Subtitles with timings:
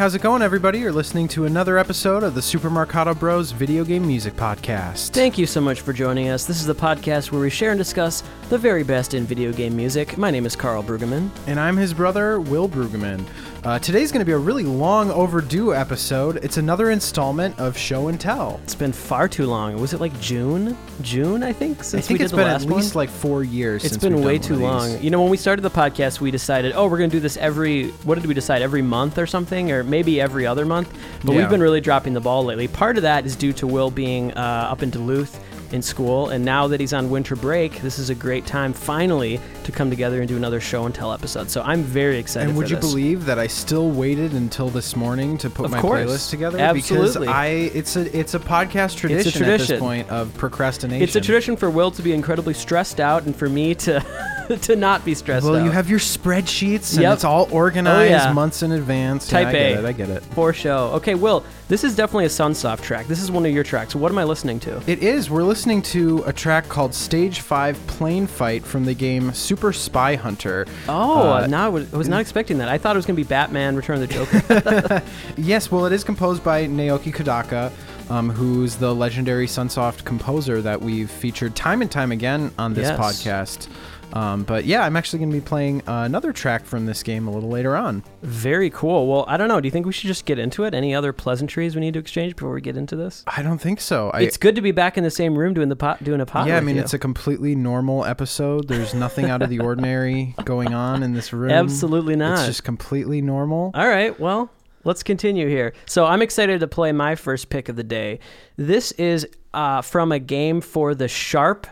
[0.00, 0.78] How's it going, everybody?
[0.78, 5.10] You're listening to another episode of the Super Marcato Bros Video Game Music Podcast.
[5.10, 6.46] Thank you so much for joining us.
[6.46, 9.76] This is the podcast where we share and discuss the very best in video game
[9.76, 10.16] music.
[10.16, 11.28] My name is Karl Brueggemann.
[11.46, 13.26] And I'm his brother, Will Brueggemann.
[13.62, 16.42] Uh, today's going to be a really long overdue episode.
[16.42, 18.58] It's another installment of Show and Tell.
[18.62, 19.78] It's been far too long.
[19.78, 20.78] Was it like June?
[21.02, 23.02] June, I think, since I think we it's did been the at least one.
[23.02, 23.84] like four years.
[23.84, 24.98] It's been way too long.
[25.02, 27.36] You know, when we started the podcast, we decided, oh, we're going to do this
[27.36, 30.90] every, what did we decide, every month or something, or maybe every other month.
[31.22, 31.40] But Yeah.
[31.40, 32.66] we've been really dropping the ball lately.
[32.66, 35.38] Part of that is due to Will being uh, up in Duluth
[35.72, 39.40] in school, and now that he's on winter break, this is a great time finally
[39.64, 41.50] to come together and do another show and tell episode.
[41.50, 42.48] So I'm very excited.
[42.48, 42.84] And would you this.
[42.88, 46.00] believe that I still waited until this morning to put Of my course.
[46.10, 46.58] playlist together?
[46.58, 47.26] Absolutely.
[47.26, 49.74] Because I it's a it's a podcast tradition, at tradition.
[49.74, 51.02] this point of procrastination.
[51.02, 54.00] It's a tradition for Will to be incredibly stressed out, and for me to
[54.62, 55.64] to not be stressed Well, out.
[55.64, 57.14] you have your spreadsheets and Yep.
[57.14, 58.32] it's all organized Oh, yeah.
[58.32, 59.28] months in advance.
[59.28, 59.78] Type yeah, I get A.
[59.78, 59.84] it.
[59.86, 60.22] I get it.
[60.34, 60.90] for show.
[60.94, 63.06] Okay, Will, this is definitely a Sunsoft track.
[63.06, 63.94] This is one of your tracks.
[63.94, 64.82] What am I listening to?
[64.86, 65.30] It is.
[65.30, 70.16] We're listening to a track called Stage 5 Plane Fight from the game Super Spy
[70.16, 70.66] Hunter.
[70.88, 72.68] Oh, Uh, now I was, I was not expecting that.
[72.68, 75.02] I thought it was going to be Batman: Return of the Joker.
[75.36, 77.70] Yes, well, it is composed by Naoki Kodaka,
[78.10, 82.88] um, who's the legendary Sunsoft composer that we've featured time and time again on this
[82.88, 82.98] Yes.
[82.98, 83.68] podcast.
[84.12, 87.28] Um, but yeah, I'm actually going to be playing uh, another track from this game
[87.28, 88.02] a little later on.
[88.22, 89.06] Very cool.
[89.06, 89.60] Well, I don't know.
[89.60, 90.74] Do you think we should just get into it?
[90.74, 93.24] Any other pleasantries we need to exchange before we get into this?
[93.26, 94.10] I don't think so.
[94.10, 96.26] I, it's good to be back in the same room doing the pot, doing a
[96.26, 96.46] pot.
[96.46, 96.82] yeah, I mean, you.
[96.82, 98.68] it's a completely normal episode.
[98.68, 101.50] There's nothing out of the ordinary going on in this room.
[101.50, 102.38] absolutely not.
[102.38, 103.70] It's just completely normal.
[103.74, 104.50] All right, well,
[104.84, 105.72] let's continue here.
[105.86, 108.20] So I'm excited to play my first pick of the day.
[108.56, 111.66] This is uh, from a game for the Sharp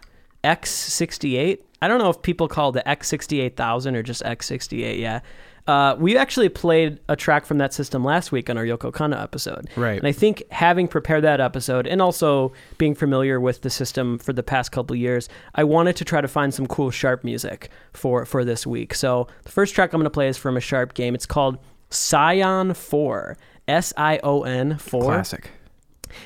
[0.45, 1.61] X68.
[1.81, 4.99] I don't know if people call it the X68000 or just X68.
[4.99, 5.21] Yeah.
[5.67, 9.23] Uh, we actually played a track from that system last week on our Yoko Kanno
[9.23, 9.69] episode.
[9.77, 9.99] Right.
[9.99, 14.33] And I think having prepared that episode and also being familiar with the system for
[14.33, 18.25] the past couple years, I wanted to try to find some cool Sharp music for,
[18.25, 18.95] for this week.
[18.95, 21.15] So the first track I'm going to play is from a Sharp game.
[21.15, 21.59] It's called
[21.91, 23.37] Scion 4.
[23.69, 25.51] S I O N 4 Classic.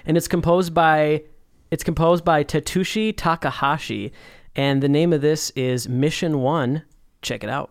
[0.06, 1.24] and it's composed by
[1.72, 4.12] it's composed by Tetsushi Takahashi
[4.54, 6.82] and the name of this is Mission 1.
[7.22, 7.70] Check it out.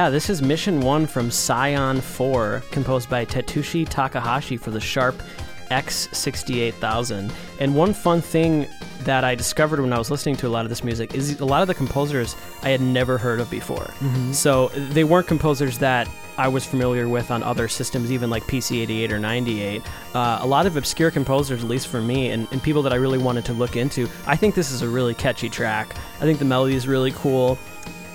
[0.00, 5.22] Yeah, this is Mission 1 from Scion 4, composed by Tetsushi Takahashi for the Sharp
[5.70, 7.30] X68000.
[7.58, 8.66] And one fun thing
[9.00, 11.44] that I discovered when I was listening to a lot of this music is a
[11.44, 13.92] lot of the composers I had never heard of before.
[14.32, 16.08] So they weren't composers that
[16.38, 19.82] I was familiar with on other systems, even like PC 88 or 98.
[20.14, 22.96] Uh, a lot of obscure composers, at least for me, and, and people that I
[22.96, 24.08] really wanted to look into.
[24.26, 25.94] I think this is a really catchy track.
[26.16, 27.58] I think the melody is really cool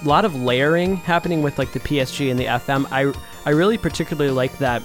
[0.06, 2.88] lot of layering happening with like the PSG and the FM.
[2.92, 3.14] I
[3.46, 4.84] I really particularly like that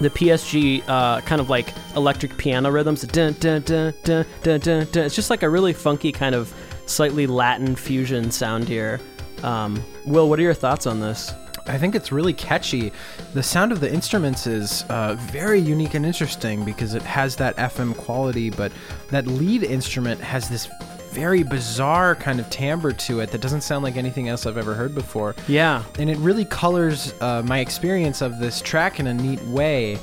[0.00, 3.02] the PSG uh, kind of like electric piano rhythms.
[3.02, 5.04] Dun, dun, dun, dun, dun, dun, dun.
[5.04, 6.54] It's just like a really funky kind of
[6.86, 9.00] slightly Latin fusion sound here.
[9.42, 11.32] Um, Will, what are your thoughts on this?
[11.66, 12.92] I think it's really catchy.
[13.34, 17.56] The sound of the instruments is uh, very unique and interesting because it has that
[17.56, 18.72] FM quality, but
[19.10, 20.68] that lead instrument has this
[21.10, 24.74] very bizarre kind of timbre to it that doesn't sound like anything else I've ever
[24.74, 25.34] heard before.
[25.46, 29.98] Yeah, And it really colors uh, my experience of this track in a neat way.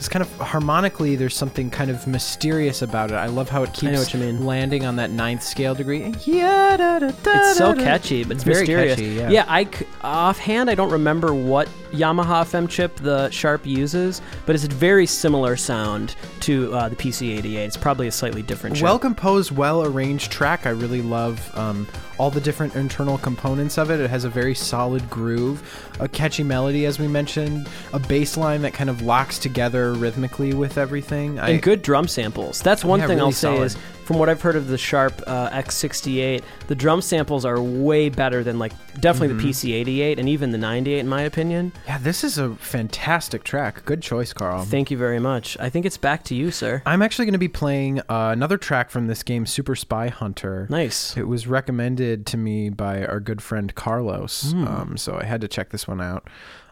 [0.00, 3.16] Because kind of harmonically, there's something kind of mysterious about it.
[3.16, 4.46] I love how it keeps what you mean.
[4.46, 6.14] landing on that ninth scale degree.
[6.24, 8.94] Yeah, it's so catchy, but it's Very mysterious.
[8.94, 9.44] catchy, yeah.
[9.46, 14.64] I c- offhand I don't remember what Yamaha FM chip the Sharp uses, but it's
[14.64, 17.56] a very similar sound to uh, the PC88.
[17.56, 18.84] It's probably a slightly different chip.
[18.84, 20.64] Well composed, well arranged track.
[20.66, 21.86] I really love um,
[22.20, 23.98] all the different internal components of it.
[23.98, 25.62] It has a very solid groove,
[26.00, 30.52] a catchy melody, as we mentioned, a bass line that kind of locks together rhythmically
[30.52, 31.38] with everything.
[31.38, 32.60] I, and good drum samples.
[32.60, 33.62] That's one Yeah, thing really I'll say solid.
[33.64, 33.76] is
[34.10, 38.42] from what I've heard of the Sharp uh, X68, the drum samples are way better
[38.42, 39.38] than like definitely Mm-hmm.
[39.38, 41.70] the PC88 and even the 98 in my opinion.
[41.86, 43.84] yeah, this is a fantastic track.
[43.84, 44.64] Good choice, Carl.
[44.64, 45.56] Thank you very much.
[45.60, 46.82] I think it's back to you, sir.
[46.84, 50.66] I'm actually going to be playing uh, another track from this game, Super Spy Hunter.
[50.70, 51.16] Nice.
[51.16, 54.66] It was recommended to me by our good friend Carlos, Hmm.
[54.66, 56.26] um, so I had to check this one out.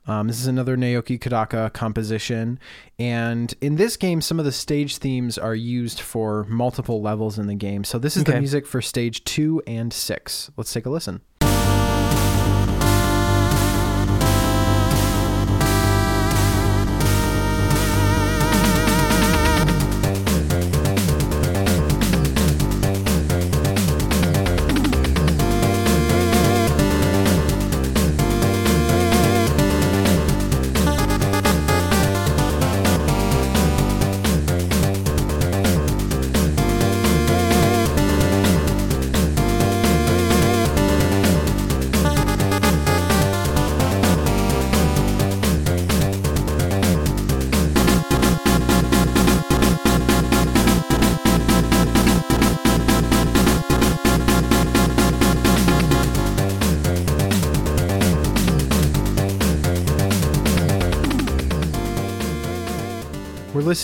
[0.08, 2.58] Um, this is another Naoki Kodaka composition,
[2.98, 7.46] and in this game, some of the stage themes are used for multiple levels in
[7.46, 7.84] the game.
[7.84, 10.50] So this is the music for stage two and six.
[10.56, 11.20] Let's take a listen.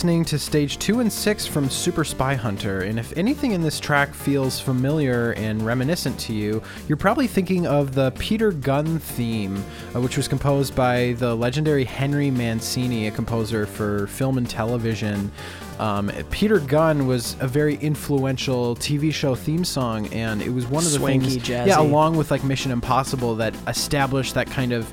[0.05, 3.79] Listening to stage two and six from Super Spy Hunter, and if anything in this
[3.79, 9.55] track feels familiar and reminiscent to you, you're probably thinking of the Peter Gunn theme,
[9.95, 15.31] uh, which was composed by the legendary Henry Mancini, a composer for film and television.
[15.79, 20.85] Um, Peter Gunn was a very influential TV show theme song, and it was one
[20.85, 21.65] of the Swanky, things, jazzy.
[21.65, 24.87] yeah, along with like Mission Impossible, that established that kind of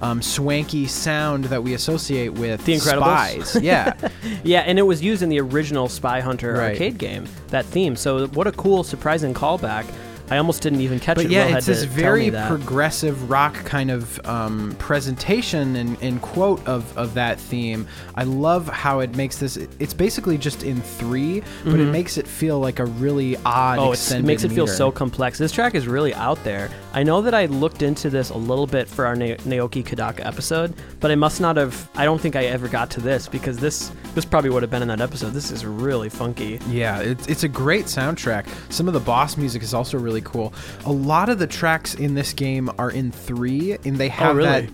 [0.00, 3.46] um, swanky sound that we associate with The Incredibles?
[3.46, 3.62] spies.
[3.62, 3.94] Yeah.
[4.44, 6.70] Yeah, and it was used in the original Spy Hunter Right.
[6.72, 7.96] arcade game, that theme.
[7.96, 9.84] So what a cool, surprising callback.
[10.30, 11.30] I almost didn't even catch But it.
[11.30, 16.96] yeah, Will it's this very progressive rock kind of um, presentation and, and quote of,
[16.98, 17.86] of that theme.
[18.14, 19.56] I love how it makes this.
[19.56, 23.78] It's basically just in three, but it makes it feel like a really odd.
[23.78, 24.14] Mm-hmm.
[24.14, 25.38] Oh, it makes it feel so complex.
[25.38, 26.70] This track is really out there.
[26.92, 30.26] I know that I looked into this a little bit for our Na- Naoki Kodaka
[30.26, 31.88] episode, but I must not have.
[31.94, 34.82] I don't think I ever got to this because this this probably would have been
[34.82, 35.30] in that episode.
[35.32, 36.58] This is really funky.
[36.68, 38.46] Yeah, it's, it's a great soundtrack.
[38.72, 40.52] Some of the boss music is also really cool.
[40.84, 44.34] A lot of the tracks in this game are in three, and they have Oh,
[44.38, 44.62] really?
[44.66, 44.70] that.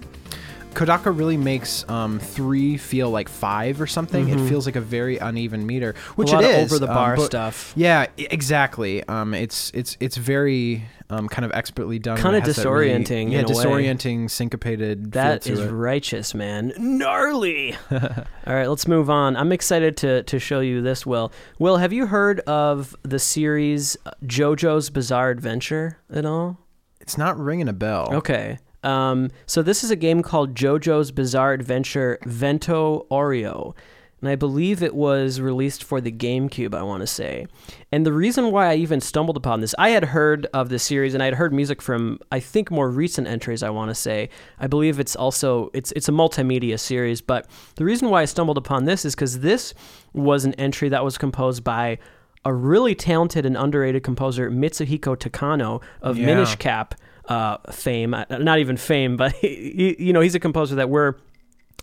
[0.75, 4.29] Kodaka really makes um, three feel like five or something.
[4.29, 6.38] It feels like a very uneven meter, which Mm-hmm.
[6.38, 6.73] a lot it is.
[6.73, 7.73] over the um, bar but- stuff.
[7.76, 9.05] Yeah, exactly.
[9.05, 12.17] Um, it's it's it's very um, kind of expertly done.
[12.19, 13.55] It has that really- disorienting yeah, in a way.
[13.55, 15.12] disorienting, syncopated.
[15.12, 15.71] That is it.
[15.71, 16.73] righteous, man.
[16.79, 17.77] Gnarly.
[17.91, 19.37] All right, let's move on.
[19.37, 21.05] I'm excited to to show you this.
[21.05, 26.58] Will Will, have you heard of the series uh, JoJo's Bizarre Adventure at all?
[27.01, 28.08] It's not ringing a bell.
[28.15, 28.58] Okay.
[28.82, 33.75] Um, so this is a game called JoJo's Bizarre Adventure Vento Aureo.
[34.21, 37.47] And I believe it was released for the GameCube, I want to say.
[37.93, 41.13] And the reason why I even stumbled upon this, I had heard of this series
[41.13, 44.31] and I had heard music from I think more recent entries, I want to say.
[44.59, 48.56] I believe it's also it's it's a multimedia series, but the reason why I stumbled
[48.56, 49.75] upon this is cuz this
[50.15, 51.99] was an entry that was composed by
[52.47, 56.27] a really talented and underrated composer, Mitsuhiko Takano of Yeah.
[56.27, 56.94] Minish Cap
[57.29, 58.13] uh, fame.
[58.15, 61.15] Uh, Not even fame, but he, you know he's a composer that we're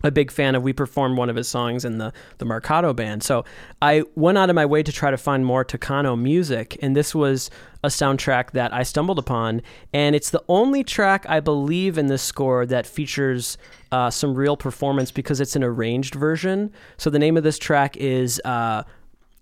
[0.04, 0.64] a big fan of.
[0.64, 3.24] We performed one of his songs in the the Marcato band.
[3.24, 3.46] So
[3.82, 7.14] I went out of my way to try to find more Takano music, and this
[7.16, 7.50] was
[7.84, 9.62] a soundtrack that I stumbled upon,
[9.94, 13.58] and it's the only track I believe in this score that features
[13.92, 16.72] uh, some real performance because it's an arranged version.
[16.98, 18.42] So the name of this track is.
[18.46, 18.84] Uh,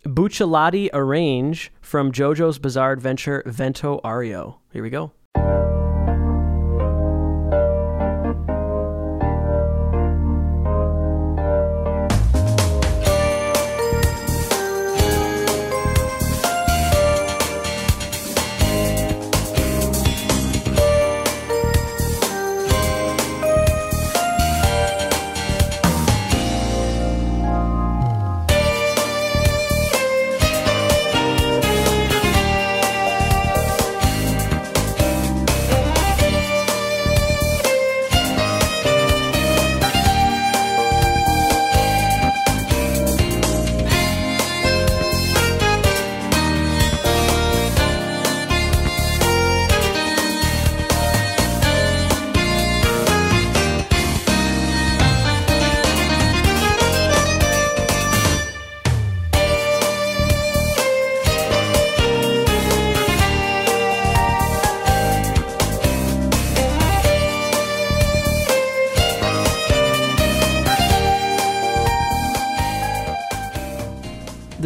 [0.05, 4.55] Bucciarati Arrange from JoJo's Bizarre Adventure Vento Aureo.
[4.71, 5.11] Here we go.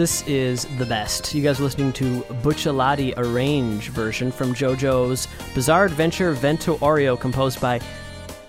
[0.04, 1.34] This is the best.
[1.34, 7.62] You guys are listening to Bucciarati Arrange version from JoJo's Bizarre Adventure Vento Aureo, composed
[7.62, 7.80] by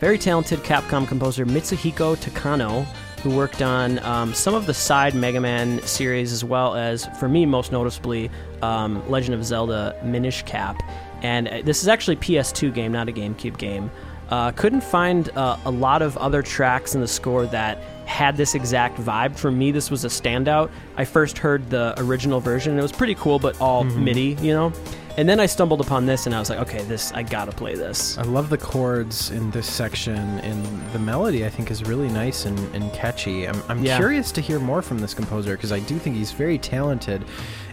[0.00, 2.84] very talented Capcom composer Mitsuhiko Takano,
[3.23, 7.28] who worked on um, some of the side Mega Man series, as well as, for
[7.28, 10.82] me, most noticeably, um, Legend of Zelda Minish Cap.
[11.23, 13.92] And uh, this is actually a PS2 game, not a GameCube game.
[14.30, 18.54] Uh, couldn't find uh, a lot of other tracks in the score that had this
[18.54, 19.37] exact vibe.
[19.37, 20.70] For me, this was a standout.
[20.96, 24.04] I first heard the original version, and it was pretty cool, but all mm-hmm.
[24.04, 24.73] MIDI, you know?
[25.16, 27.76] And then I stumbled upon this, and I was like, okay, this, I gotta play
[27.76, 28.18] this.
[28.18, 32.46] I love the chords in this section, and the melody I think is really nice
[32.46, 33.46] and, and catchy.
[33.46, 33.96] I'm, I'm Yeah.
[33.96, 37.25] curious to hear more from this composer because I do think he's very talented.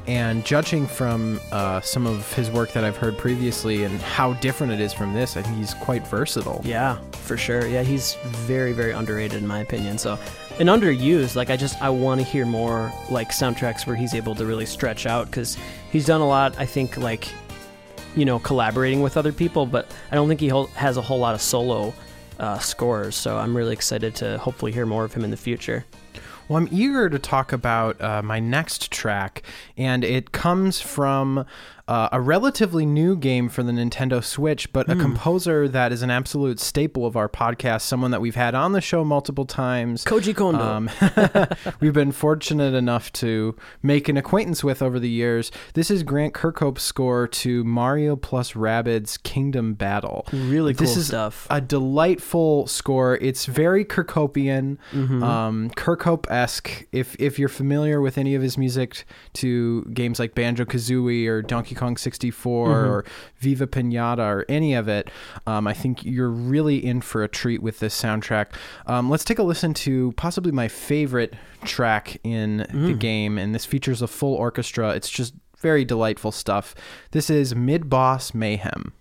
[0.07, 4.73] And judging from uh, some of his work that I've heard previously and how different
[4.73, 6.61] it is from this, I think he's quite versatile.
[6.65, 7.67] Yeah, for sure.
[7.67, 9.97] Yeah, he's very, very underrated in my opinion.
[9.97, 10.17] So,
[10.59, 11.35] and underused.
[11.35, 14.65] Like, I just I want to hear more like soundtracks where he's able to really
[14.65, 15.57] stretch out because
[15.91, 16.57] he's done a lot.
[16.59, 17.29] I think like,
[18.15, 21.35] you know, collaborating with other people, but I don't think he has a whole lot
[21.35, 21.93] of solo
[22.39, 23.15] uh, scores.
[23.15, 25.85] So I'm really excited to hopefully hear more of him in the future.
[26.47, 29.43] Well, I'm eager to talk about uh, my next track,
[29.77, 31.45] and it comes from
[31.91, 36.09] uh, a relatively new game for the Nintendo Switch, but a composer that is an
[36.09, 40.05] absolute staple of our podcast, someone that we've had on the show multiple times.
[40.05, 40.61] Koji Kondo.
[40.63, 40.89] Um,
[41.81, 45.51] we've been fortunate enough to make an acquaintance with over the years.
[45.73, 50.25] This is Grant Kirkhope's score to Mario plus Rabbids Kingdom Battle.
[50.31, 51.45] really cool this is stuff.
[51.49, 53.17] a delightful score.
[53.17, 55.23] It's very Kirkhopian, Mm-hmm.
[55.23, 56.85] um, Kirkhope esque.
[56.93, 61.41] If if you're familiar with any of his music to games like Banjo Kazooie or
[61.41, 62.89] Donkey Kong 64 Mm-hmm.
[62.91, 63.05] or
[63.39, 65.09] Viva Pinata or any of it,
[65.47, 68.47] um, I think you're really in for a treat with this soundtrack.
[68.85, 71.33] Um, let's take a listen to possibly my favorite
[71.65, 72.85] track in Mm.
[72.87, 74.91] the game, and this features a full orchestra.
[74.91, 76.75] It's just very delightful stuff.
[77.11, 78.93] This is Mid Boss Mayhem.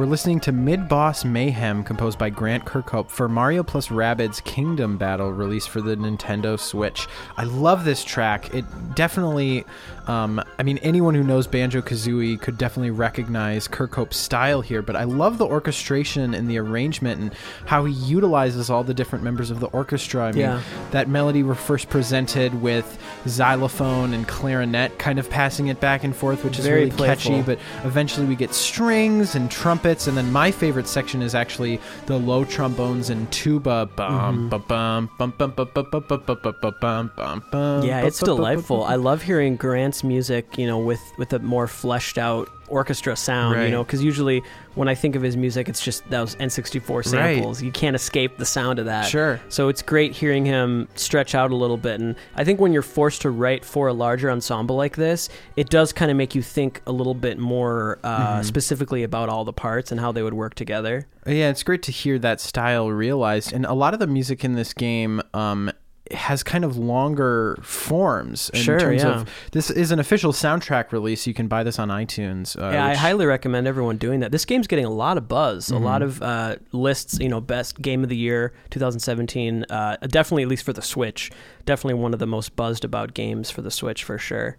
[0.00, 4.96] We're listening to Mid Boss Mayhem, composed by Grant Kirkhope for Mario plus Rabbids Kingdom
[4.96, 7.06] Battle, released for the Nintendo Switch.
[7.36, 8.54] I love this track.
[8.54, 8.64] It
[8.94, 9.66] definitely,
[10.10, 14.96] um, I mean, anyone who knows Banjo Kazooie could definitely recognize Kirkhope's style here, but
[14.96, 17.32] I love the orchestration and the arrangement and
[17.66, 20.24] how he utilizes all the different members of the orchestra.
[20.24, 20.60] I mean, Yeah.
[20.90, 26.14] that melody were first presented with xylophone and clarinet kind of passing it back and
[26.14, 30.32] forth, which is Very really catchy, but eventually we get strings and trumpets and then
[30.32, 35.52] my favorite section is actually the low trombones and tuba bum bum bum bum bum
[35.56, 38.82] bum bum bum bum bum bum bum bum bum Yeah, it's delightful.
[38.84, 43.60] I love hearing Grant's music, you know, with with a more fleshed out orchestra sound,
[43.64, 44.44] you know, because usually
[44.76, 47.60] when I think of his music, it's just those N64 samples.
[47.60, 49.06] You can't escape the sound of that.
[49.06, 49.40] Sure.
[49.48, 52.00] So it's great hearing him stretch out a little bit.
[52.00, 55.68] And I think when you're forced to write for a larger ensemble like this, it
[55.68, 58.42] does kind of make you think a little bit more uh, Mm-hmm.
[58.44, 61.08] specifically about all the parts and how they would work together.
[61.26, 63.52] Yeah, it's great to hear that style realized.
[63.52, 65.72] And a lot of the music in this game um,
[66.12, 69.20] has kind of longer forms in Sure, terms yeah.
[69.20, 71.26] of this is an official soundtrack release.
[71.26, 72.60] You can buy this on iTunes.
[72.60, 74.32] Uh, Yeah, I highly recommend everyone doing that.
[74.32, 75.74] This game's getting a lot of buzz, Mm-hmm.
[75.82, 77.18] a lot of uh, lists.
[77.20, 79.64] You know, best game of the year 2017.
[79.70, 81.30] Uh, definitely, at least for the Switch,
[81.66, 84.56] definitely one of the most buzzed about games for the Switch for sure.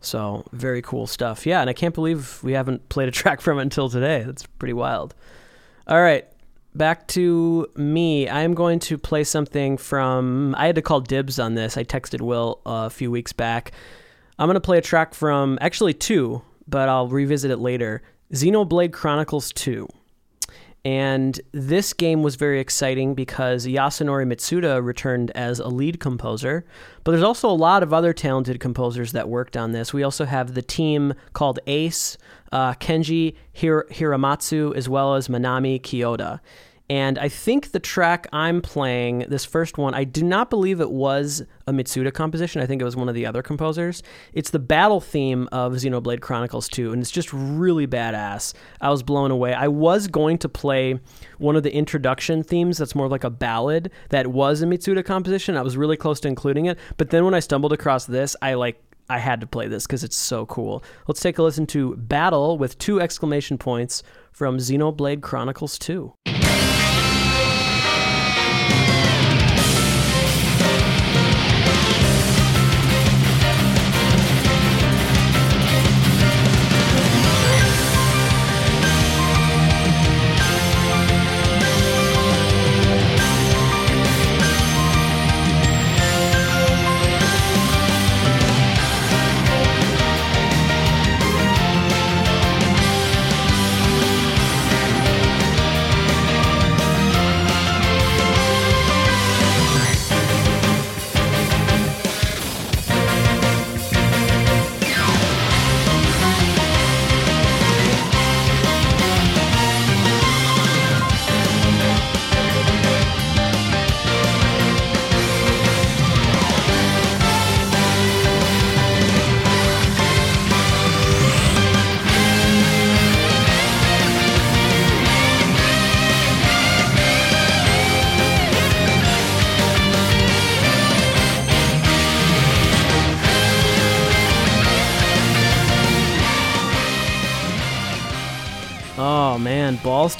[0.00, 1.46] So very cool stuff.
[1.46, 4.22] Yeah, and I can't believe we haven't played a track from it until today.
[4.24, 5.14] That's pretty wild.
[5.88, 6.26] All right,
[6.76, 8.28] back to me.
[8.28, 10.54] I'm going to play something from.
[10.58, 11.76] I had to call dibs on this.
[11.76, 13.72] I texted Will a few weeks back.
[14.38, 18.02] I'm going to play a track from actually two but I'll revisit it later.
[18.32, 19.88] Xenoblade Chronicles 2.
[20.86, 26.64] And this game was very exciting because Yasunori Mitsuda returned as a lead composer.
[27.02, 29.92] But there's also a lot of other talented composers that worked on this.
[29.92, 32.16] We also have the team called Ace,
[32.52, 36.38] uh, Kenji Hir- Hiramatsu, as well as Manami Kiyota.
[36.88, 40.90] And I think the track I'm playing, this first one, I do not believe it
[40.90, 42.62] was a Mitsuda composition.
[42.62, 44.04] I think it was one of the other composers.
[44.32, 48.54] It's the battle theme of Xenoblade Chronicles 2, and it's just really badass.
[48.80, 49.52] I was blown away.
[49.52, 51.00] I was going to play
[51.38, 55.56] one of the introduction themes that's more like a ballad that was a Mitsuda composition.
[55.56, 58.54] I was really close to including it, but then when I stumbled across this, I
[58.54, 60.82] like I had to play this because it's so cool.
[61.06, 64.02] Let's take a listen to Battle with two exclamation points
[64.32, 66.12] from Xenoblade Chronicles 2.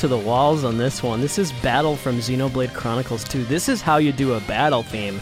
[0.06, 1.20] To the walls on this one.
[1.20, 3.42] This is Battle from Xenoblade Chronicles 2.
[3.42, 5.20] This is how you do a battle theme.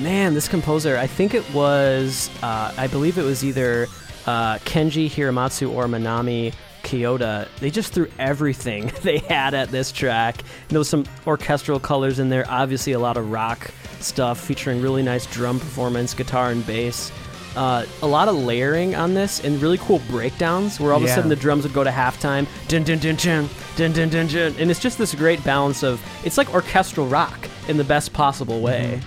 [0.00, 3.86] Man, this composer, I think it was, uh, I believe it was either
[4.26, 6.52] uh, Kenji Hiramatsu or Manami
[6.82, 7.46] Kiyota.
[7.60, 10.42] They just threw everything they had at this track.
[10.66, 15.04] There was some orchestral colors in there, obviously a lot of rock stuff featuring really
[15.04, 17.12] nice drum performance, guitar and bass.
[17.56, 21.06] Uh, a lot of layering on this and really cool breakdowns where all of a
[21.06, 21.14] Yeah.
[21.16, 24.54] sudden the drums would go to halftime, dun dun dun dun dun dun dun dun,
[24.58, 28.60] and it's just this great balance of it's like orchestral rock in the best possible
[28.60, 29.00] way.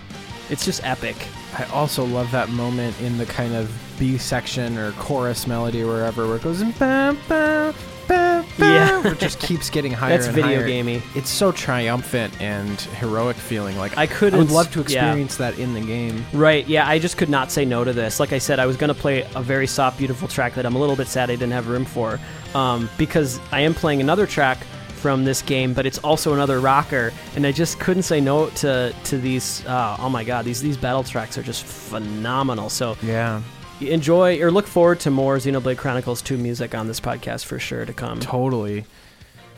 [0.49, 1.15] It's just epic.
[1.57, 5.87] I also love that moment in the kind of B section or chorus melody or
[5.87, 7.73] wherever where it goes ba, ba,
[8.07, 9.05] ba, Yeah.
[9.11, 10.67] it just keeps getting higher That's video higher.
[10.67, 11.01] gamey.
[11.15, 13.77] It's so triumphant and heroic feeling.
[13.77, 14.39] Like I couldn't.
[14.39, 14.83] I would love to yeah.
[14.83, 16.25] experience that in the game.
[16.33, 18.19] Right, yeah, I just could not say no to this.
[18.19, 20.75] Like I said, I was going to play a very soft, beautiful track that I'm
[20.75, 22.19] a little bit sad I didn't have room for
[22.53, 24.59] um, because I am playing another track
[25.01, 28.93] from this game, but it's also another rocker, and I just couldn't say no to
[29.05, 29.65] to these.
[29.65, 32.69] Uh, oh my god, these these battle tracks are just phenomenal.
[32.69, 33.41] So Yeah,
[33.89, 37.85] enjoy or look forward to more Xenoblade Chronicles 2 music on this podcast for sure
[37.85, 38.19] to come.
[38.19, 38.85] totally.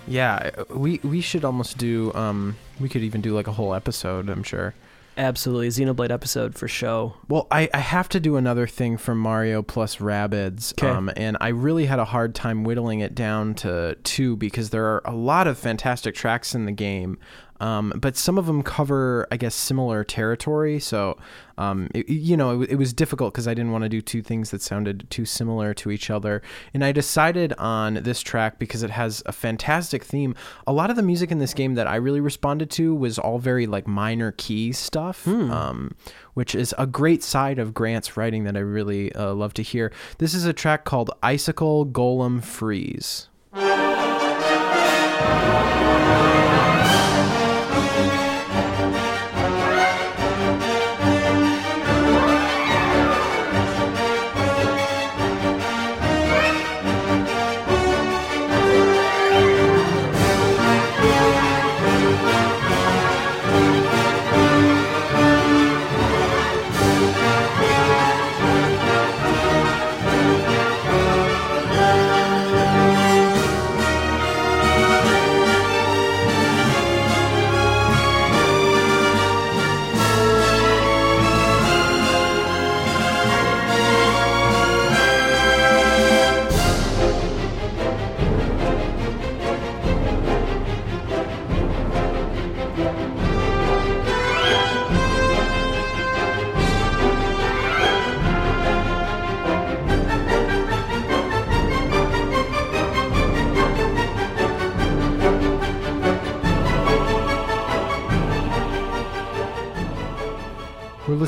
[0.07, 2.13] Yeah, we we should almost do.
[2.13, 4.29] Um, we could even do like a whole episode.
[4.29, 4.73] I'm sure.
[5.15, 7.13] Absolutely, Xenoblade episode for show.
[7.29, 10.87] Well, I, I have to do another thing from Mario plus Rabbids, 'Kay.
[10.89, 14.85] um, and I really had a hard time whittling it down to two because there
[14.85, 17.19] are a lot of fantastic tracks in the game,
[17.63, 20.79] um, but some of them cover, I guess, similar territory.
[20.79, 21.17] So,
[21.57, 24.21] um, it- you know, it, it was difficult because I didn't want to do two
[24.21, 26.41] things that sounded too similar to each other,
[26.73, 30.35] and I decided on this track because it has a fantastic theme.
[30.67, 33.39] A lot of the music in this game that I really responded to was all
[33.39, 35.25] very like minor key stuff.
[35.27, 35.95] Um,
[36.33, 39.91] which is a great side of Grant's writing that I really uh, love to hear.
[40.17, 43.29] This is a track called Icicle Golem Freeze.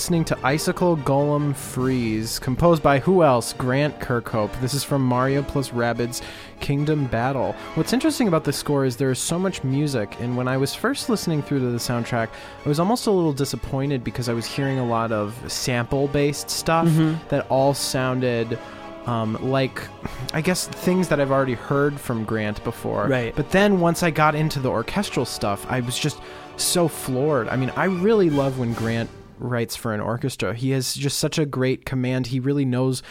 [0.06, 3.54] Listening to Icicle Golem Freeze, composed by who else?
[3.54, 4.52] Grant Kirkhope.
[4.62, 6.22] This is from Mario plus Rabbids
[6.60, 7.54] Kingdom Battle.
[7.74, 10.76] What's interesting about this score is there is so much music, and when I was
[10.76, 12.28] first listening through to the soundtrack,
[12.64, 16.52] I was almost a little disappointed because I was hearing a lot of sample based
[16.52, 17.28] stuff Mm-hmm.
[17.30, 18.60] that all sounded.
[19.08, 19.82] Um, like,
[20.36, 23.08] I guess things that I've already heard from Grant before.
[23.08, 23.36] Right.
[23.36, 26.20] But then once I got into the orchestral stuff, I was just
[26.58, 27.48] so floored.
[27.50, 30.54] I mean, I really love when Grant writes for an orchestra.
[30.56, 32.28] He has just such a great command.
[32.28, 33.02] He really knows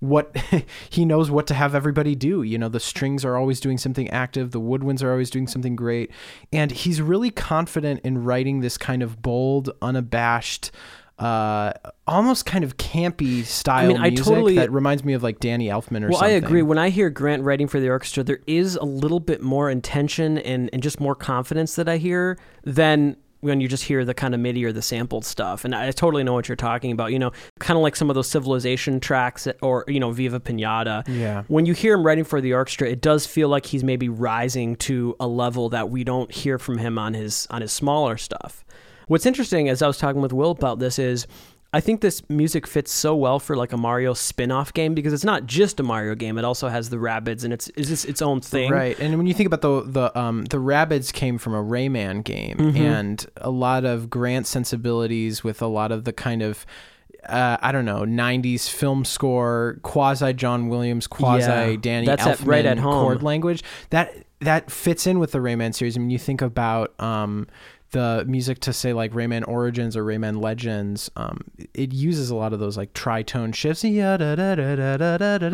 [0.00, 0.36] what
[0.90, 2.42] he knows what to have everybody do.
[2.42, 5.76] You know, the strings are always doing something active, the woodwinds are always doing something
[5.76, 6.10] great,
[6.52, 10.70] and he's really confident in writing this kind of bold, unabashed
[11.18, 11.72] uh
[12.06, 15.68] almost kind of campy style mean, I music totally- that reminds me of like Danny
[15.68, 16.34] Elfman or Well, something.
[16.34, 16.62] I agree.
[16.62, 20.38] When I hear Grant writing for the orchestra, there is a little bit more intention
[20.38, 24.34] and, and just more confidence that I hear than when you just hear the kind
[24.34, 25.64] of MIDI or the sampled stuff.
[25.64, 27.12] And I totally know what you're talking about.
[27.12, 31.02] You know, kind of like some of those civilization tracks or, you know, Viva Pinata.
[31.08, 31.42] Yeah.
[31.48, 34.76] When you hear him writing for the orchestra, it does feel like he's maybe rising
[34.76, 38.64] to a level that we don't hear from him on his on his smaller stuff.
[39.08, 41.26] What's interesting, as I was talking with Will about this, is
[41.74, 45.24] I think this music fits so well for like a Mario spin-off game because it's
[45.24, 48.20] not just a Mario game; it also has the rabbits and it's is this its
[48.20, 48.70] own thing.
[48.70, 52.24] Right, and when you think about the the um the Rabbids came from a Rayman
[52.24, 52.76] game, Mm-hmm.
[52.76, 56.66] and a lot of Grant sensibilities with a lot of the kind of.
[57.28, 62.38] Uh, I don't know, '90s film score, quasi John Williams, quasi Yeah, Danny that's at-
[62.38, 63.04] Elfman right at home.
[63.04, 63.62] chord language.
[63.90, 65.96] That that fits in with the Rayman series.
[65.96, 67.46] I mean, you think about um,
[67.92, 72.52] the music to say like Rayman Origins or Rayman Legends, um, it uses a lot
[72.52, 73.84] of those like tritone shifts.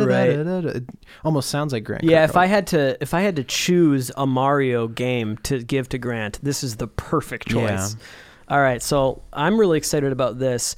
[0.07, 0.77] Right.
[0.77, 0.85] It
[1.25, 2.05] almost sounds like Grant.
[2.05, 5.89] Yeah, if I had to if I had to choose a Mario game to give
[5.91, 7.95] to Grant, this is the perfect choice.
[7.95, 8.01] Yeah.
[8.51, 10.75] All right, so I'm really excited about this.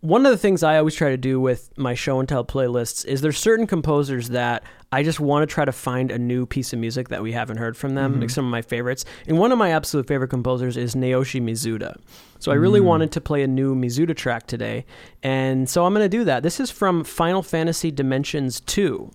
[0.00, 3.04] One of the things I always try to do with my show and tell playlists
[3.04, 6.72] is there's certain composers that I just want to try to find a new piece
[6.72, 8.28] of music that we haven't heard from them, like mm-hmm.
[8.28, 9.04] some of my favorites.
[9.28, 11.96] And one of my absolute favorite composers is Naoshi Mizuta.
[12.38, 12.84] So I really mm.
[12.84, 14.86] wanted to play a new Mizuta track today,
[15.22, 16.42] and so I'm going to do that.
[16.42, 19.10] This is from Final Fantasy Dimensions 2.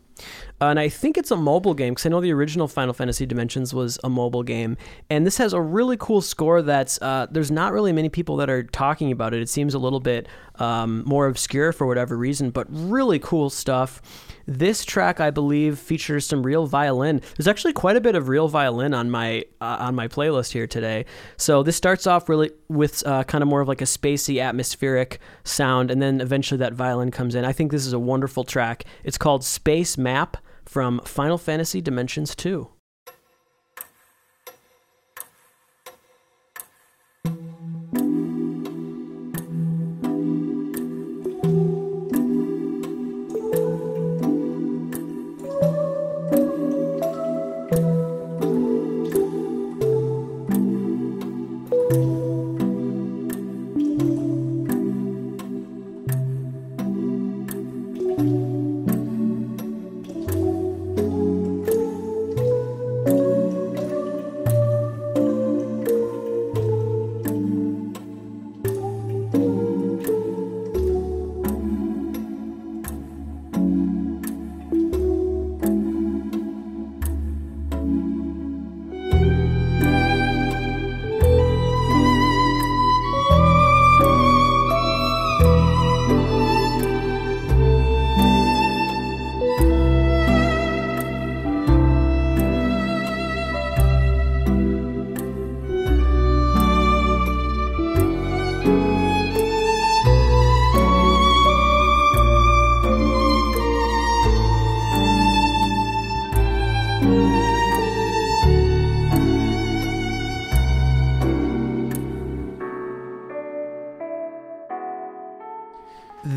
[0.61, 3.73] And I think it's a mobile game because I know the original Final Fantasy Dimensions
[3.73, 4.77] was a mobile game,
[5.09, 6.61] and this has a really cool score.
[6.61, 9.41] That's uh, there's not really many people that are talking about it.
[9.41, 14.01] It seems a little bit um, more obscure for whatever reason, but really cool stuff.
[14.47, 17.21] This track, I believe, features some real violin.
[17.35, 20.67] There's actually quite a bit of real violin on my uh, on my playlist here
[20.67, 21.05] today.
[21.35, 25.19] So this starts off really with uh, kind of more of like a spacey, atmospheric
[25.43, 27.43] sound, and then eventually that violin comes in.
[27.43, 28.85] I think this is a wonderful track.
[29.03, 32.67] It's called Space Map from Final Fantasy Dimensions 2.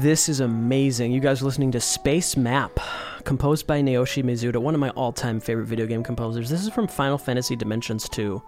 [0.08, 1.12] This is amazing.
[1.12, 2.80] You guys are listening to Space Map,
[3.24, 6.48] composed by Naoshi Mizuta, one of my all time favorite video game composers.
[6.48, 8.42] This is from Final Fantasy Dimensions 2.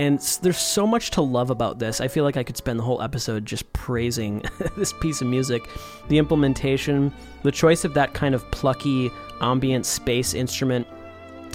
[0.00, 2.00] And there's so much to love about this.
[2.00, 4.42] I feel like I could spend the whole episode just praising
[4.78, 5.68] this piece of music.
[6.08, 7.12] The implementation,
[7.42, 9.10] the choice of that kind of plucky
[9.42, 10.86] ambient space instrument,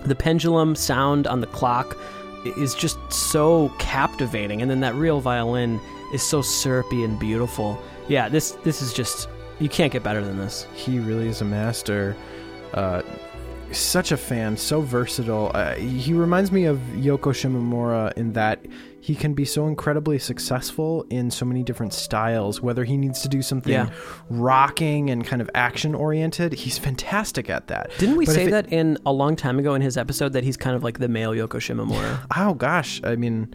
[0.05, 1.97] the pendulum sound on the clock
[2.55, 4.62] is just so captivating.
[4.62, 5.81] And then that real violin
[6.13, 7.81] is so syrupy and beautiful.
[8.07, 9.27] Yeah, this this is just
[9.60, 10.65] you can't get better than this.
[10.74, 12.15] he really is a master.
[12.74, 13.02] Uh,
[13.72, 15.52] such a fan, so versatile.
[15.54, 18.65] Uh, he reminds me of Yoko Shimomura in that
[19.00, 22.62] he can be so incredibly successful in so many different styles.
[22.62, 23.89] Whether he needs to do something Yeah.
[24.30, 27.91] rocking and kind of action oriented, he's fantastic at that.
[28.00, 30.43] Didn't we But say it- that in a long time ago in his episode that
[30.43, 32.19] he's kind of like the male Yoko Shimomura?
[32.36, 33.54] Oh gosh, I mean,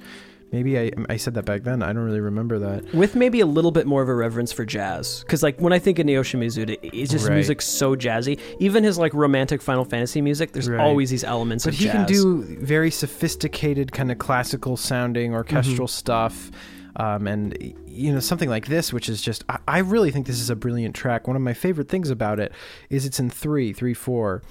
[0.55, 1.83] maybe I I said that back then.
[1.83, 2.95] I don't really remember that.
[2.95, 5.21] With maybe a little bit more of a reverence for jazz.
[5.21, 7.35] Because, like, when I think of Naoshi Mizuta, it's just Right.
[7.35, 8.38] music so jazzy.
[8.61, 10.81] Even his, like, romantic Final Fantasy music, there's Right.
[10.81, 11.93] always these elements But he jazz.
[11.93, 15.93] can do very sophisticated, kind of classical sounding orchestral Mm-hmm.
[16.05, 16.51] stuff.
[16.97, 20.40] Um, and you know something like this, which is just I, I really think this
[20.40, 21.27] is a brilliant track.
[21.27, 22.53] One of my favorite things about it
[22.88, 24.43] is it's in three, three, four,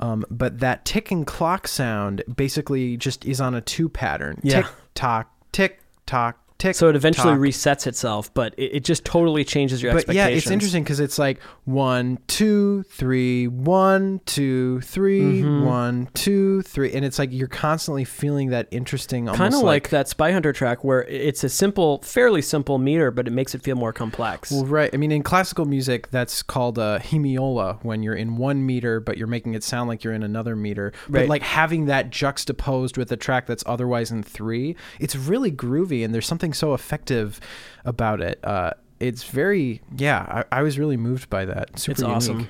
[0.00, 4.40] um, but that ticking clock sound basically just is on a two pattern.
[4.42, 4.62] Yeah.
[4.62, 6.76] Tick tock, tick tock, tick.
[6.76, 7.40] So it eventually tock.
[7.40, 10.42] resets itself, but it, it just totally changes your But yeah, expectations.
[10.44, 15.64] it's interesting because it's like one, two, three, one, two, three, Mhm.
[15.64, 20.08] one, two, three, and it's like you're constantly feeling that interesting, Kind of like, that
[20.08, 23.76] Spy Hunter track where it's a simple, fairly simple meter, but it makes it feel
[23.76, 24.50] more complex.
[24.50, 24.90] Well, right.
[24.92, 29.18] I mean, in classical music, that's called a hemiola when you're in one meter, but
[29.18, 30.92] you're making it sound like you're in another meter.
[31.08, 31.28] But Right.
[31.28, 36.14] like having that juxtaposed with a track that's otherwise in three, it's really groovy, and
[36.14, 37.40] there's something so effective
[37.84, 38.38] about it.
[38.44, 40.44] Uh, it's very, yeah.
[40.50, 41.78] I, I was really moved by that.
[41.78, 42.16] Super it's unique.
[42.16, 42.48] awesome.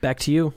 [0.00, 0.54] Back to you.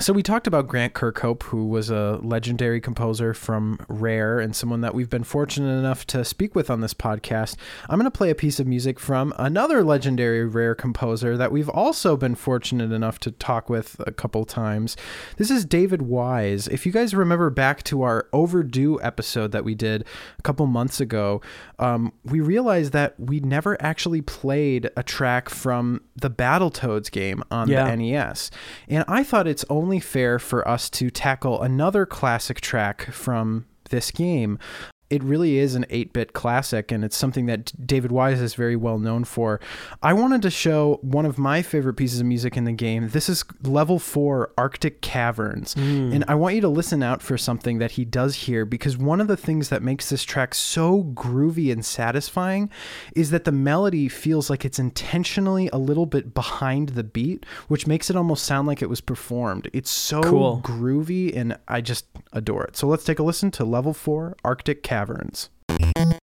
[0.00, 4.80] So we talked about Grant Kirkhope, who was a legendary composer from Rare and someone
[4.80, 7.56] that we've been fortunate enough to speak with on this podcast.
[7.88, 11.68] I'm going to play a piece of music from another legendary Rare composer that we've
[11.68, 14.96] also been fortunate enough to talk with a couple times.
[15.36, 16.66] This is David Wise.
[16.68, 20.04] If you guys remember back to our overdue episode that we did
[20.38, 21.40] a couple months ago,
[21.78, 27.68] um, we realized that we never actually played a track from the Battletoads game on
[27.68, 27.84] Yeah.
[27.84, 28.50] the NES.
[28.88, 34.10] And I thought it's only fair for us to tackle another classic track from this
[34.10, 34.58] game.
[35.14, 38.74] It really is an 8 bit classic, and it's something that David Wise is very
[38.74, 39.60] well known for.
[40.02, 43.08] I wanted to show one of my favorite pieces of music in the game.
[43.10, 45.74] This is level 4 Arctic Caverns.
[45.74, 46.12] Hmm.
[46.12, 49.20] And I want you to listen out for something that he does here because one
[49.20, 52.70] of the things that makes this track so groovy and satisfying
[53.14, 57.86] is that the melody feels like it's intentionally a little bit behind the beat, which
[57.86, 59.70] makes it almost sound like it was performed.
[59.72, 60.60] It's so Cool.
[60.64, 62.76] groovy and I just adore it.
[62.76, 65.03] So let's take a listen to level 4 Arctic Caverns.
[65.06, 66.13] God,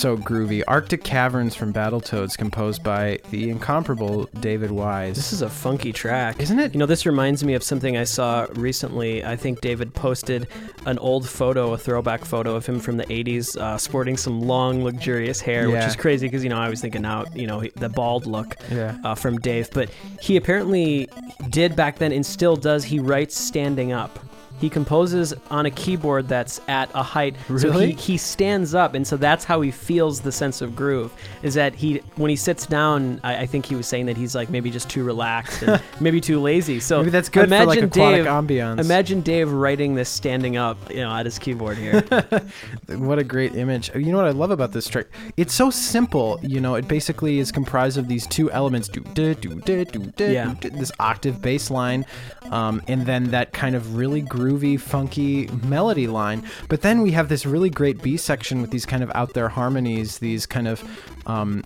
[0.00, 0.62] so groovy.
[0.66, 5.16] Arctic Caverns from Battletoads, composed by the incomparable David Wise.
[5.16, 6.40] This is a funky track.
[6.40, 6.72] Isn't it?
[6.72, 9.24] You know, this reminds me of something I saw recently.
[9.24, 10.48] I think David posted
[10.86, 14.82] an old photo, a throwback photo of him from the 80s, uh, sporting some long,
[14.82, 17.88] luxurious hair, which is crazy because, you know, I was thinking now, you know, the
[17.90, 18.96] bald look Yeah.
[19.04, 19.68] uh, from Dave.
[19.72, 19.90] But
[20.22, 21.08] he apparently
[21.50, 22.84] did back then and still does.
[22.84, 24.18] He writes standing up.
[24.60, 27.34] He composes on a keyboard that's at a height.
[27.48, 27.92] So Really?
[27.92, 31.12] he, he stands up, and so that's how he feels the sense of groove.
[31.42, 33.20] Is that he when he sits down?
[33.24, 36.20] I, I think he was saying that he's like maybe just too relaxed and maybe
[36.20, 36.78] too lazy.
[36.80, 38.80] So Maybe that's good for imagine like aquatic Dave, ambiance.
[38.80, 42.04] Imagine Dave writing this standing up, you know, at his keyboard here.
[42.88, 43.90] What a great image.
[43.94, 45.06] You know what I love about this track?
[45.36, 46.38] It's so simple.
[46.42, 49.98] You know, it basically is comprised of these two elements do do do do do
[50.16, 50.54] do Yeah.
[50.60, 52.04] do, this octave bass line,
[52.50, 56.42] um, and then that kind of really groovy, funky melody line.
[56.68, 59.48] But then we have this really great B section with these kind of out there
[59.48, 60.82] harmonies, these kind of
[61.26, 61.62] um,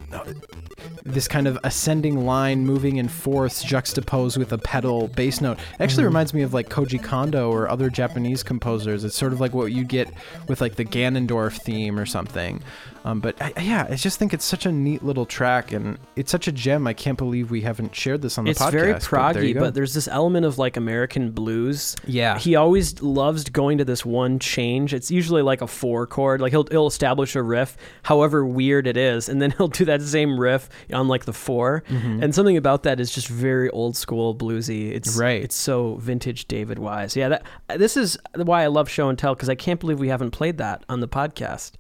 [1.05, 5.59] this kind of ascending line moving in fourths juxtaposed with a pedal bass note.
[5.59, 9.05] It actually reminds me of like Koji Kondo or other Japanese composers.
[9.05, 10.13] It's sort of like what you get
[10.49, 12.63] with like the Ganondorf theme or something.
[13.05, 16.31] Um, but I, yeah, I just think it's such a neat little track and it's
[16.31, 16.87] such a gem.
[16.87, 18.71] I can't believe we haven't shared this on the it's podcast.
[18.71, 21.97] very but there proggy, but, there's this element of like American blues.
[22.07, 24.95] yeah, He always loves going to this one change.
[24.95, 26.41] It's usually like a four chord.
[26.41, 30.01] Like he'll he'll establish a riff, however weird it is, and then he'll do that
[30.01, 34.35] same riff on like the 4 And something about that is just very old school
[34.35, 34.93] bluesy.
[34.93, 35.43] It's Right.
[35.43, 37.17] It's so vintage David Wise.
[37.17, 40.09] Yeah, that this is why I love show and tell because I can't believe we
[40.09, 41.73] haven't played that on the podcast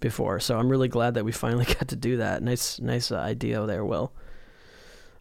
[0.00, 0.40] before.
[0.40, 2.42] So I'm really glad that we finally got to do that.
[2.42, 4.12] Nice, nice uh, idea there, Will.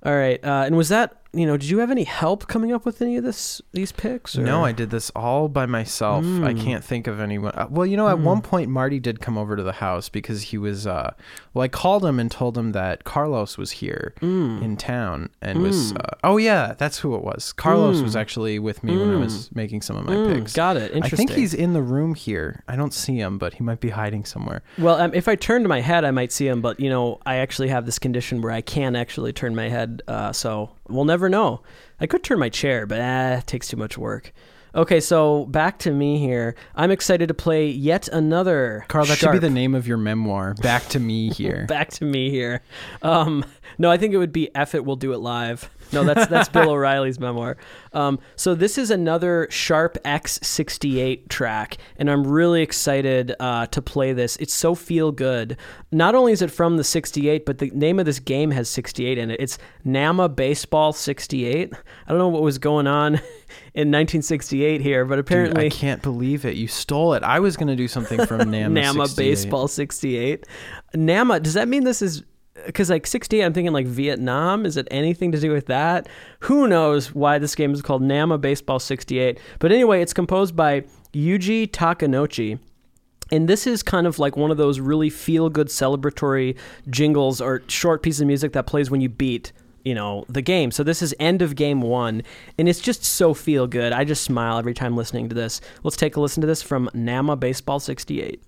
[0.01, 1.57] All right, uh, and was that you know?
[1.57, 4.37] Did you have any help coming up with any of this these picks?
[4.37, 4.41] Or?
[4.41, 6.23] No, I did this all by myself.
[6.25, 6.59] I Mm.
[6.63, 7.51] can't think of anyone.
[7.55, 8.23] uh, Well, you know, at Mm.
[8.23, 10.87] one point Marty did come over to the house because he was.
[10.87, 11.11] Uh,
[11.53, 14.61] well, I called him and told him that Carlos was here Mm.
[14.63, 15.93] in town and was.
[15.93, 15.97] Mm.
[15.97, 17.53] Uh, oh yeah, that's who it was.
[17.53, 18.19] Carlos was Mm.
[18.21, 19.19] actually with me when I Mm.
[19.19, 20.53] was making some of my Mm, picks.
[20.53, 20.91] got it.
[20.93, 21.03] Interesting.
[21.03, 22.63] I think he's in the room here.
[22.67, 24.61] I don't see him, but he might be hiding somewhere.
[24.77, 27.35] Well, um, if I turned my head, I might see him, but you know, I
[27.35, 31.29] actually have this condition where I can actually turn my head, uh, so we'll never
[31.29, 31.61] know.
[31.99, 34.33] I could turn my chair, but ah, it takes too much work.
[34.75, 36.55] Okay, so back to me here.
[36.75, 38.85] I'm excited to play yet another.
[38.87, 40.53] Carl, that should be the name of your memoir.
[40.53, 41.65] Back to me here.
[41.67, 42.61] Back to me here.
[43.01, 43.43] Um,
[43.79, 46.49] no, I think it would be "F it, we'll do it live." No, that's that's
[46.49, 47.57] Bill O'Reilly's memoir.
[47.93, 54.13] Um, so this is another Sharp X68 track, and I'm really excited uh, to play
[54.13, 54.35] this.
[54.37, 55.57] It's so feel good.
[55.91, 59.17] Not only is it from the 68, but the name of this game has 68
[59.17, 59.39] in it.
[59.39, 61.73] It's Nama Baseball 68.
[61.73, 63.15] I don't know what was going on
[63.73, 66.55] in 1968 here, but Dude, apparently I can't believe it.
[66.55, 67.23] You stole it.
[67.23, 68.69] I was going to do something from Nama.
[68.69, 69.29] Nama 68.
[69.29, 70.45] Baseball 68.
[70.93, 72.23] Nama, does that mean this is
[72.65, 76.07] because like 68 I'm thinking like Vietnam, is it anything to do with that?
[76.41, 79.39] Who knows why this game is called Nama Baseball 68.
[79.59, 80.81] But anyway, it's composed by
[81.13, 82.59] Yuji Takanouchi.
[83.31, 86.57] And this is kind of like one of those really feel good celebratory
[86.89, 89.51] jingles or short piece of music that plays when you beat
[89.85, 92.21] you know the game so this is end of game one
[92.57, 95.95] and it's just so feel good i just smile every time listening to this let's
[95.95, 98.43] take a listen to this from nama baseball 68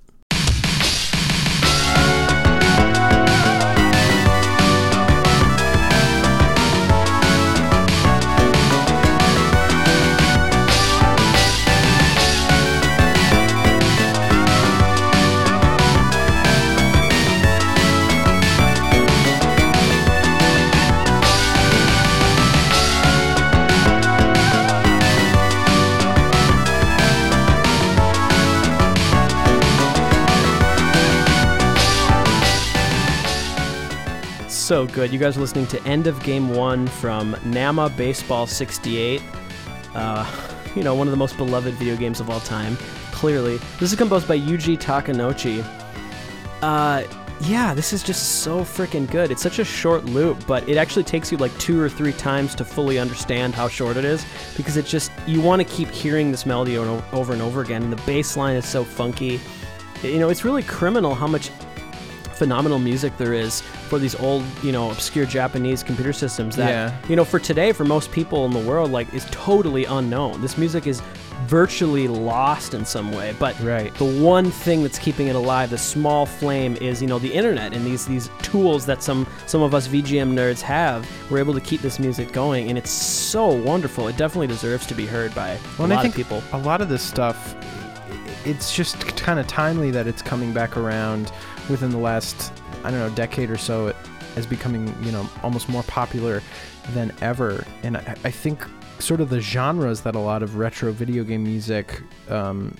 [34.72, 35.12] so good.
[35.12, 39.22] You guys are listening to End of Game One from Nama Baseball 68.
[39.94, 40.26] Uh,
[40.78, 42.78] you know, one of the most beloved video games of all time.
[43.12, 45.62] Clearly, this is composed by Yuji Takanouchi.
[46.62, 47.04] Uh,
[47.42, 49.30] yeah, this is just so freaking good.
[49.30, 52.56] It's such a short loop, but it actually takes you like two or three times
[52.56, 56.32] to fully understand how short it is because it just you want to keep hearing
[56.32, 57.84] this melody over and over again.
[57.84, 59.42] And the bass line is so funky.
[60.02, 61.52] You know, it's really criminal how much
[62.42, 66.92] phenomenal music there is for these old, you know, obscure Japanese computer systems that, Yeah.
[67.08, 70.42] you know, for today, for most people in the world, like, is totally unknown.
[70.42, 71.04] This music is
[71.46, 73.94] virtually lost in some way, but Right.
[74.00, 77.74] the one thing that's keeping it alive, the small flame, is you know the internet
[77.76, 81.06] and these these tools that some some of us VGM nerds have.
[81.30, 84.08] We're able to keep this music going, and it's so wonderful.
[84.08, 86.42] It definitely deserves to be heard by Well, a lot think of people.
[86.54, 87.56] a lot of this stuff,
[88.46, 91.32] it's just kind of timely that it's coming back around
[91.70, 92.52] within the last,
[92.84, 93.88] I don't know, decade or so.
[93.88, 93.96] It
[94.36, 96.42] is becoming, you know, almost more popular
[96.94, 97.66] than ever.
[97.84, 98.66] And I, I think
[99.00, 102.76] sort of the genres that a lot of retro video game music um,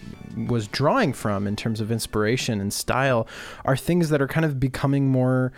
[0.48, 3.28] was drawing from in terms of inspiration and style
[3.66, 5.52] are things that are kind of becoming more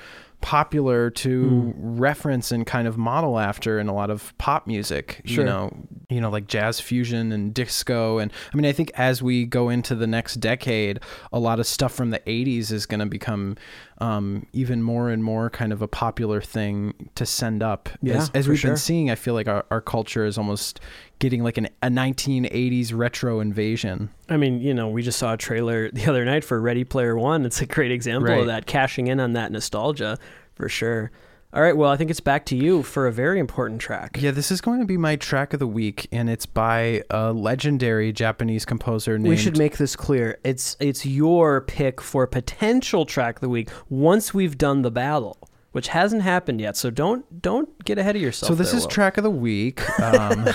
[0.44, 5.46] popular to reference and kind of model after in a lot of pop music Sure.
[5.46, 5.72] you know
[6.10, 9.70] you know like jazz fusion and disco and i mean i think as we go
[9.70, 11.00] into the next decade
[11.32, 13.56] a lot of stuff from the 80s is going to become
[14.00, 18.30] um, even more and more kind of a popular thing to send up Yeah, as,
[18.34, 18.72] as we've sure.
[18.72, 20.82] been seeing i feel like our, our culture is almost
[21.24, 25.38] getting like an, a 1980s retro invasion I mean, you know, we just saw a
[25.38, 27.46] trailer the other night for Ready Player One.
[27.46, 28.42] It's a great example Right.
[28.42, 30.18] of that, cashing in on that nostalgia
[30.54, 31.12] for sure.
[31.54, 34.18] All right, well, I think it's back to you for a very important track.
[34.20, 37.32] yeah this is going to be my track of the week and it's by a
[37.32, 40.38] legendary japanese composer named We should make this clear.
[40.44, 45.38] It's it's your pick for potential track of the week once we've done the battle,
[45.74, 46.78] which hasn't happened yet.
[46.78, 48.48] So don't don't get ahead of yourself.
[48.48, 48.90] So this there, is Will.
[48.92, 49.82] track of the week.
[50.00, 50.48] Um,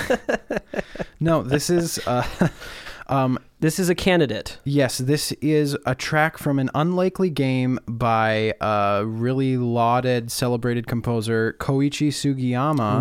[1.20, 1.98] no, this is.
[2.06, 2.26] Uh,
[3.08, 4.58] um, This is a candidate.
[4.64, 11.56] yes, this is a track from an unlikely game by a really lauded, celebrated composer
[11.58, 13.00] Koichi Sugiyama.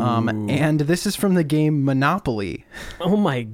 [0.00, 2.64] Um, and this is from the game Monopoly.
[3.00, 3.46] Oh my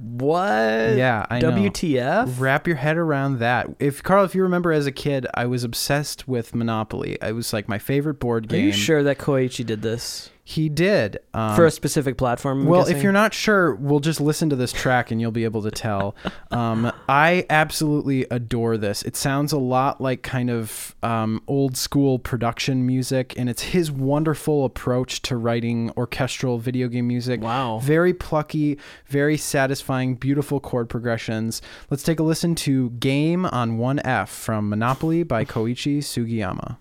[0.00, 0.96] What?
[0.96, 1.50] Yeah, I know.
[1.50, 2.38] WTF?
[2.38, 3.68] Wrap your head around that.
[3.80, 7.18] If Carl, if you remember as a kid, I was obsessed with Monopoly.
[7.20, 8.62] It was like my favorite board game.
[8.62, 11.18] Are you sure that Koichi did this He did.
[11.34, 12.62] Um, for a specific platform?
[12.62, 15.44] I'm well, if you're not sure, we'll just listen to this track and you'll be
[15.44, 16.16] able to tell.
[16.50, 19.02] Um, I absolutely adore this.
[19.02, 23.92] It sounds a lot like kind of um, old school production music, and it's his
[23.92, 27.42] wonderful approach to writing orchestral video game music.
[27.42, 27.80] Wow.
[27.80, 31.60] Very plucky, very satisfying, beautiful chord progressions.
[31.90, 36.78] Let's take a listen to Game on 1F from Monopoly by Koichi Sugiyama.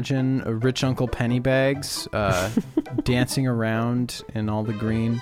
[0.00, 2.48] Imagine a rich Uncle Pennybags uh,
[3.04, 5.20] dancing around in all the green?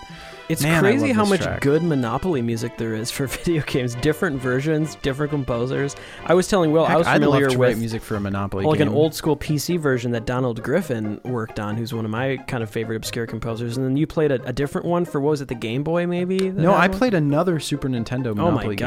[0.49, 1.61] It's Man, crazy how much track.
[1.61, 3.97] good Monopoly music there is for video games.
[3.97, 5.95] Different versions, different composers.
[6.25, 8.21] I was telling Will, I Heck, was I'd love familiar to with music for a
[8.21, 8.89] Monopoly like game.
[8.89, 12.63] an old school PC version that Donald Griffin worked on, who's one of my kind
[12.63, 13.77] of favorite obscure composers.
[13.77, 16.07] And then you played a, a different one for what was it, the Game Boy
[16.07, 16.51] maybe?
[16.51, 16.97] No, I one?
[16.97, 18.79] played another Super Nintendo Monopoly Oh my game.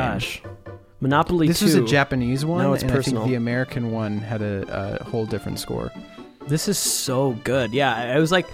[1.01, 1.47] Monopoly.
[1.47, 1.65] This 2.
[1.65, 3.23] was a Japanese one, No, it's and personal.
[3.23, 5.91] I think the American one had a, a whole different score.
[6.47, 7.71] This is so good.
[7.73, 8.47] Yeah, I was like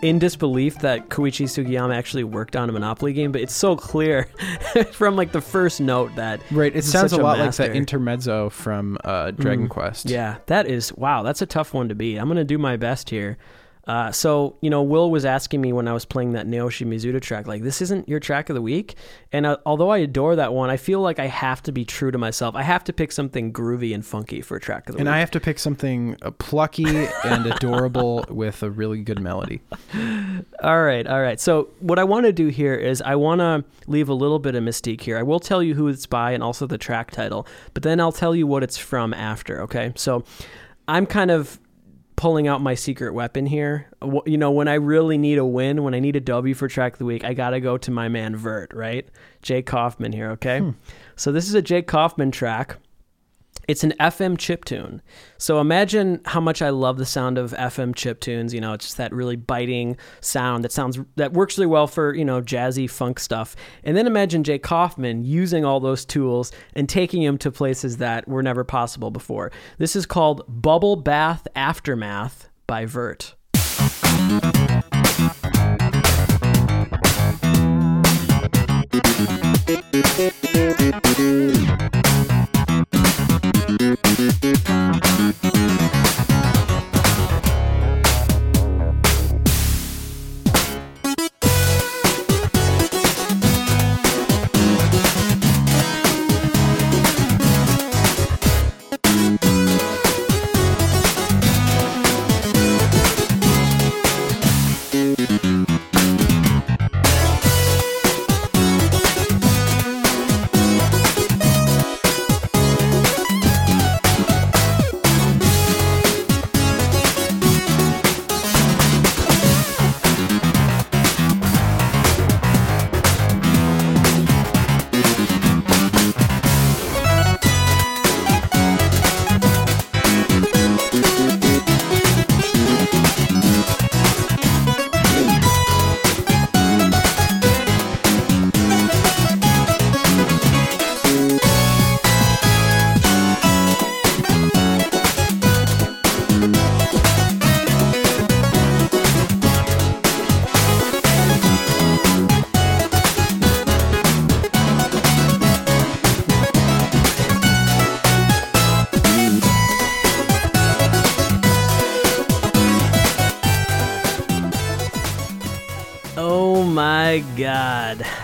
[0.00, 4.24] in disbelief that Koichi Sugiyama actually worked on a Monopoly game, but it's so clear
[4.92, 7.68] from like the first note that Right, it sounds a a lot like master.
[7.68, 9.70] the intermezzo from uh, Dragon Mm.
[9.70, 10.08] Quest.
[10.08, 11.22] Yeah, that is wow.
[11.24, 12.16] That's a tough one to beat.
[12.18, 13.38] I'm gonna do my best here.
[13.86, 17.20] Uh, so you know, Will was asking me when I was playing that Naoshi Mizuta
[17.20, 18.94] track, like this isn't your track of the week.
[19.32, 22.10] And uh, although I adore that one, I feel like I have to be true
[22.10, 22.54] to myself.
[22.54, 25.14] I have to pick something groovy and funky for a track of the And week.
[25.14, 29.60] I have to pick something uh, plucky and adorable with a really good melody.
[30.62, 31.40] All right, all right.
[31.40, 34.54] So what I want to do here is I want to leave a little bit
[34.54, 35.18] of mystique here.
[35.18, 38.12] I will tell you who it's by and also the track title, but then I'll
[38.12, 39.60] tell you what it's from after.
[39.62, 40.24] Okay, so
[40.88, 41.58] I'm kind of
[42.16, 43.88] pulling out my secret weapon here.
[44.26, 46.94] You know, when I really need a win, when I need a W for track
[46.94, 49.08] of the week, I got to go to my man Virt, right?
[49.42, 50.60] Jake Kaufman here, okay?
[50.60, 50.70] Hmm.
[51.16, 52.76] So this is a Jake Kaufman track
[53.68, 55.02] it's an FM chip tune.
[55.38, 58.52] So imagine how much I love the sound of FM chip tunes.
[58.52, 62.14] You know, it's just that really biting sound that sounds that works really well for
[62.14, 63.56] you know jazzy funk stuff.
[63.84, 68.26] And then imagine Jay Kaufman using all those tools and taking them to places that
[68.28, 69.52] were never possible before.
[69.78, 73.34] This is called Bubble Bath Aftermath by Virt.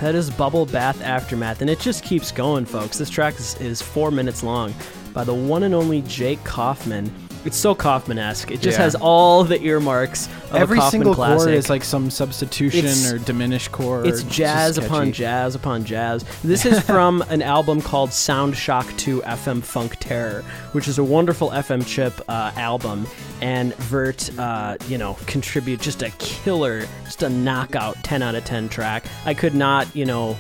[0.00, 1.60] That is Bubble Bath Aftermath.
[1.60, 2.98] And it just keeps going, folks.
[2.98, 4.72] This track is, is four minutes long
[5.12, 7.12] by the one and only Jake Kaufman.
[7.48, 8.50] It's so Kaufman esque.
[8.50, 8.84] It just Yeah.
[8.84, 11.38] has all the earmarks of Every a Kaufman single classic.
[11.38, 14.06] chord is like some substitution It's- or diminished chord.
[14.06, 15.12] It's just jazz upon catchy.
[15.12, 16.26] jazz upon jazz.
[16.44, 21.04] This is from an album called Sound Shock 2 FM Funk Terror, which is a
[21.04, 23.06] wonderful FM chip uh, album.
[23.40, 28.44] And Virt, uh, you know, contribute just a killer, just a knockout 10 out of
[28.44, 29.04] 10 track.
[29.24, 30.36] I could not, you know,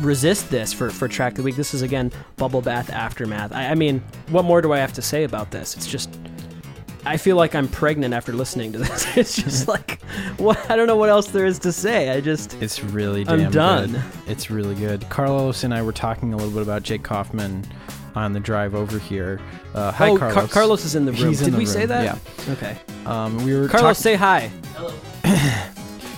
[0.00, 1.56] resist this for, for track of the week.
[1.56, 3.52] This is again Bubble Bath Aftermath.
[3.52, 5.76] I, I mean, what more do I have to say about this?
[5.76, 6.10] It's just.
[7.08, 9.16] I feel like I'm pregnant after listening to this.
[9.16, 10.02] It's just like,
[10.38, 10.68] what?
[10.68, 12.10] I don't know what else there is to say.
[12.10, 13.92] I just, It's really I'm done.
[13.92, 14.02] good.
[14.26, 15.08] It's really good.
[15.08, 17.64] Carlos and I were talking a little bit about Jake Kaufman
[18.16, 19.40] on the drive over here.
[19.72, 20.34] Uh, hi, oh, Carlos.
[20.34, 21.28] Car- Carlos is in the room.
[21.28, 22.02] He's in Did the we say that?
[22.02, 22.52] Yeah.
[22.54, 22.76] Okay.
[23.04, 24.50] Um, we were Carlos, talk- say hi.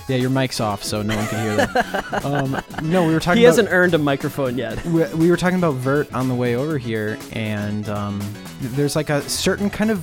[0.09, 2.25] Yeah, your mic's off, so no one can hear that.
[2.25, 3.39] um, no, we were talking.
[3.41, 4.83] He about, hasn't earned a microphone yet.
[4.87, 8.21] we, we were talking about virt on the way over here and um,
[8.61, 10.03] there's like a certain kind of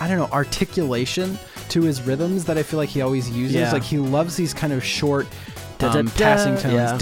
[0.00, 1.38] i don't know articulation
[1.68, 3.72] to his rhythms that i feel like he always uses Yeah.
[3.72, 5.26] like he loves these kind of short
[5.80, 6.96] um, passing tones yeah.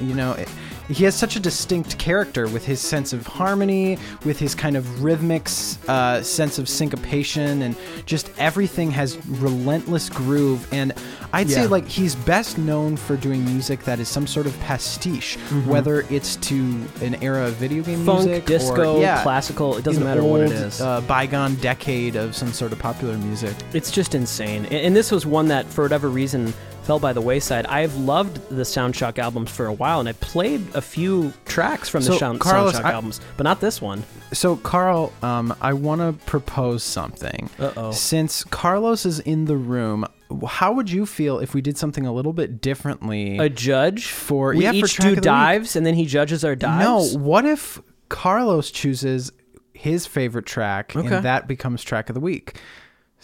[0.00, 0.48] You know it,
[0.88, 5.02] he has such a distinct character with his sense of harmony with his kind of
[5.02, 5.48] rhythmic
[5.88, 7.76] uh, sense of syncopation and
[8.06, 10.92] just everything has relentless groove and
[11.32, 15.36] i'd say like he's best known for doing music that is some sort of pastiche
[15.44, 15.70] Mm-hmm.
[15.70, 16.54] whether it's to
[17.00, 20.40] an era of video game Funk, music disco, or yeah, classical, it doesn't matter what
[20.42, 20.80] it is.
[20.80, 24.66] old, uh, bygone decade of some sort of popular music It's just insane.
[24.66, 26.52] And this was one that, for whatever reason,
[26.84, 27.66] fell by the wayside.
[27.66, 32.00] I've loved the Soundshock albums for a while, and I played a few tracks from
[32.02, 34.02] the So, Sound, Carlos, Soundshock I- albums, but not this one.
[34.32, 37.92] so carl um, i want to propose something Uh-oh.
[37.92, 40.04] since carlos is in the room
[40.48, 44.54] how would you feel if we did something a little bit differently A judge For-
[44.54, 45.22] we yeah, each track do the week.
[45.22, 47.14] dives, and then he judges our dives.
[47.14, 49.30] No, what if Carlos chooses
[49.72, 51.14] his favorite track Okay.
[51.16, 52.56] and that becomes track of the week?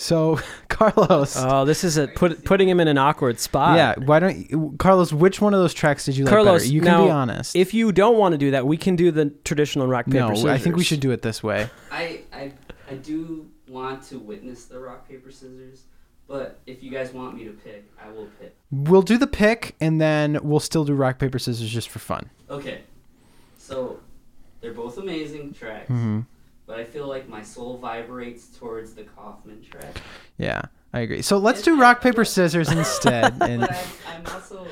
[0.00, 3.76] So, Carlos, Oh, this is a put, putting him in an awkward spot.
[3.76, 5.12] yeah, why don't you, Carlos?
[5.12, 6.72] Which one of those tracks did you like Carlos, better?
[6.72, 7.54] You can now, be honest.
[7.54, 10.34] If you don't want to do that, we can do the traditional rock paper no,
[10.34, 10.50] scissors.
[10.50, 11.68] I think we should do it this way.
[11.92, 12.52] I, I
[12.90, 15.84] I do want to witness the rock paper scissors,
[16.26, 18.56] but if you guys want me to pick, I will pick.
[18.70, 22.30] We'll do the pick, and then we'll still do rock paper scissors just for fun.
[22.48, 22.80] Okay,
[23.58, 24.00] so
[24.62, 26.20] they're both amazing tracks, hmm
[26.70, 29.96] but I feel like my soul vibrates towards the Kaufman track.
[30.38, 30.62] Yeah,
[30.92, 31.20] I agree.
[31.20, 33.34] So let's do rock paper scissors instead.
[33.42, 34.64] And but I, I'm also,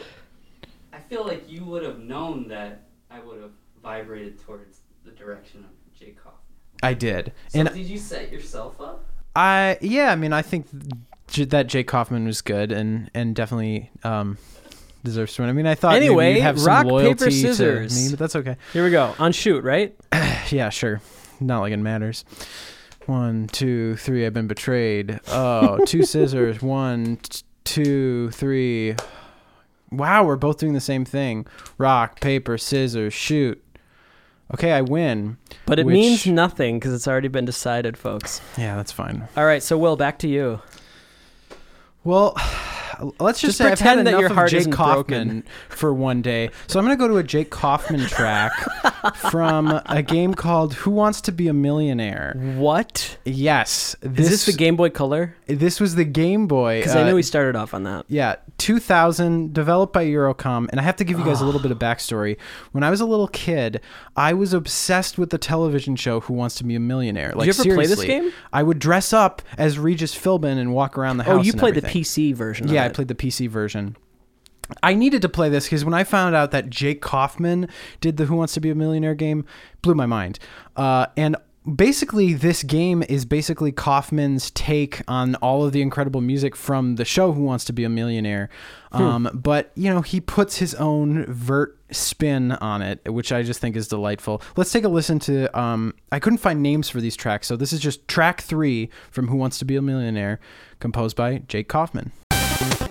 [0.93, 3.51] I feel like you would have known that I would have
[3.83, 6.39] vibrated towards the direction of Jake Kaufman.
[6.85, 9.05] I did, So and did you set yourself up?
[9.35, 10.67] I yeah, I mean, I think
[11.49, 14.39] that Jake Kaufman was good and and definitely um
[15.03, 15.51] deserves to win.
[15.51, 17.97] I mean, I thought maybe Anyway, you'd have some rock, loyalty paper, to scissors.
[18.05, 18.57] me, but that's okay.
[18.73, 19.17] Here we go.
[19.19, 19.97] On shoot, right?
[20.51, 21.03] Yeah, sure.
[21.41, 22.25] Not like it matters.
[23.07, 24.27] One, two, three.
[24.27, 25.21] I've been betrayed.
[25.29, 26.61] Oh, two scissors.
[26.61, 28.97] One, t- two, three.
[29.91, 31.47] Wow, we're both doing the same thing.
[31.79, 33.63] Rock, paper, scissors, shoot.
[34.53, 35.39] Okay, I win.
[35.67, 38.41] But it Which- means nothing because it's already been decided, folks.
[38.59, 39.29] Yeah, that's fine.
[39.37, 40.61] All right, so Will, back to you.
[42.05, 42.35] Well,
[43.21, 46.23] let's just, Just say I've had pretend that your heart Jake isn't Kaufman for one
[46.23, 46.51] day.
[46.67, 48.53] So I'm going to go to a Jake Kaufman track
[49.31, 52.35] from a game called Who Wants to Be a Millionaire.
[52.57, 54.47] What Yes, is this this?
[54.47, 55.35] the Game Boy Color?
[55.47, 56.81] This was the Game Boy.
[56.81, 58.05] Because I uh, knew we started off on that.
[58.09, 60.69] Yeah, 2000, developed by Eurocom.
[60.71, 62.39] And I have to give you guys a little bit of backstory.
[62.73, 63.81] When I was a little kid,
[64.17, 67.33] I was obsessed with the television show Who Wants to Be a Millionaire.
[67.35, 68.07] Like, you ever play this seriously.
[68.07, 68.33] game?
[68.53, 71.41] I would dress up as Regis Philbin and walk around the house.
[71.41, 71.89] Oh, you played the.
[71.89, 72.69] PC version.
[72.69, 73.97] Yeah, I played the PC version.
[74.83, 77.69] I needed to play this because when I found out that Jake Kaufman
[78.01, 79.45] did the Who Wants to Be a Millionaire game,
[79.83, 80.39] blew my mind.
[80.77, 81.37] Uh, and
[81.75, 87.05] basically, this game is basically Kaufman's take on all of the incredible music from the
[87.05, 88.51] show Who Wants to Be a Millionaire.
[88.93, 93.61] Um, But you know, he puts his own virt spin on it, which I just
[93.61, 94.43] think is delightful.
[94.57, 95.59] Let's take a listen to.
[95.59, 99.29] Um, I couldn't find names for these tracks, so this is just track three from
[99.29, 100.41] Who Wants to Be a Millionaire,
[100.79, 102.13] composed by Jake Kaufman
[102.61, 102.88] you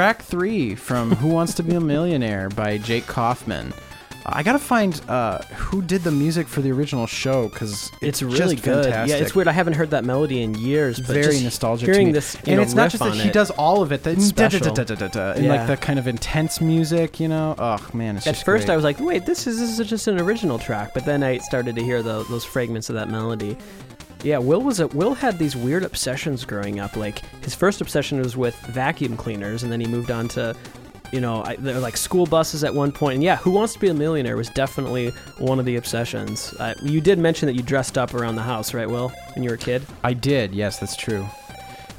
[0.00, 3.74] track three from Who Wants to Be a Millionaire by Jake Kaufman.
[4.24, 8.56] I gotta find uh, who did the music for the original show because It's really
[8.56, 8.86] good.
[8.86, 9.18] Fantastic.
[9.18, 9.46] Yeah, it's weird.
[9.46, 10.96] I haven't heard that melody in years.
[11.00, 11.84] But very nostalgic.
[11.84, 12.12] to Hearing me.
[12.14, 13.34] this, and know, it's not just that he it.
[13.34, 14.02] does all of it.
[14.02, 14.60] The special.
[14.60, 15.54] da-da-da-da-da-da, and Yeah.
[15.56, 17.54] like the kind of intense music, you know.
[17.58, 18.72] Oh man, it's At first, great.
[18.72, 21.36] I was like, "Wait, this is this is just an original track," but then I
[21.38, 23.58] started to hear the, those fragments of that melody.
[24.22, 26.96] Yeah, Will was a, Will had these weird obsessions growing up.
[26.96, 30.54] Like his first obsession was with vacuum cleaners, and then he moved on to,
[31.10, 33.14] you know, I, they're like school buses at one point.
[33.14, 36.52] And yeah, Who Wants to Be a Millionaire was definitely one of the obsessions.
[36.58, 39.50] Uh, you did mention that you dressed up around the house, right, Will, when you
[39.50, 39.86] were a kid?
[40.04, 40.54] I did.
[40.54, 41.26] Yes, that's true.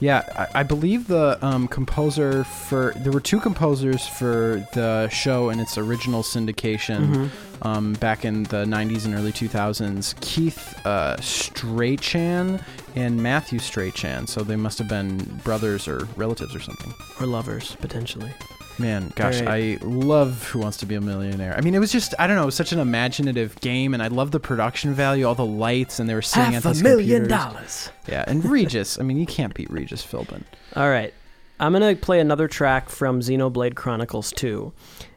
[0.02, 5.49] Yeah, I, I believe the um, composer for there were two composers for the show
[5.49, 7.30] and its original syndication
[7.62, 10.20] um, back in the 90s and early 2000s.
[10.20, 12.60] Keith uh, Strachan
[12.95, 14.26] and Matthew Strachan.
[14.26, 16.93] So they must have been brothers or relatives or something.
[17.20, 18.34] Or lovers, potentially.
[18.82, 19.80] Man, gosh, Right.
[19.82, 21.56] I love Who Wants to Be a Millionaire.
[21.58, 24.02] I mean, it was just, I don't know, it was such an imaginative game, and
[24.02, 26.84] I love the production value, all the lights, and they were sitting at Half a
[26.84, 27.28] million computers.
[27.28, 27.90] dollars.
[28.08, 29.00] Yeah, and Regis.
[29.00, 30.44] I mean, you can't beat Regis Philbin.
[30.76, 31.14] All right.
[31.60, 34.74] I'm going to play another track from Xenoblade Chronicles 2.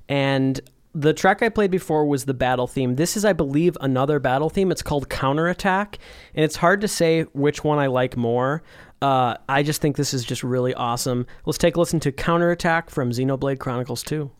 [0.08, 0.60] And
[0.94, 2.96] the track I played before was the battle theme.
[2.96, 4.70] This is, I believe, another battle theme.
[4.70, 5.98] It's called Counterattack.
[6.34, 8.62] And it's hard to say which one I like more.
[9.04, 11.26] Uh, I just think this is just really awesome.
[11.44, 14.30] Let's take a listen to Counterattack from Xenoblade Chronicles 2.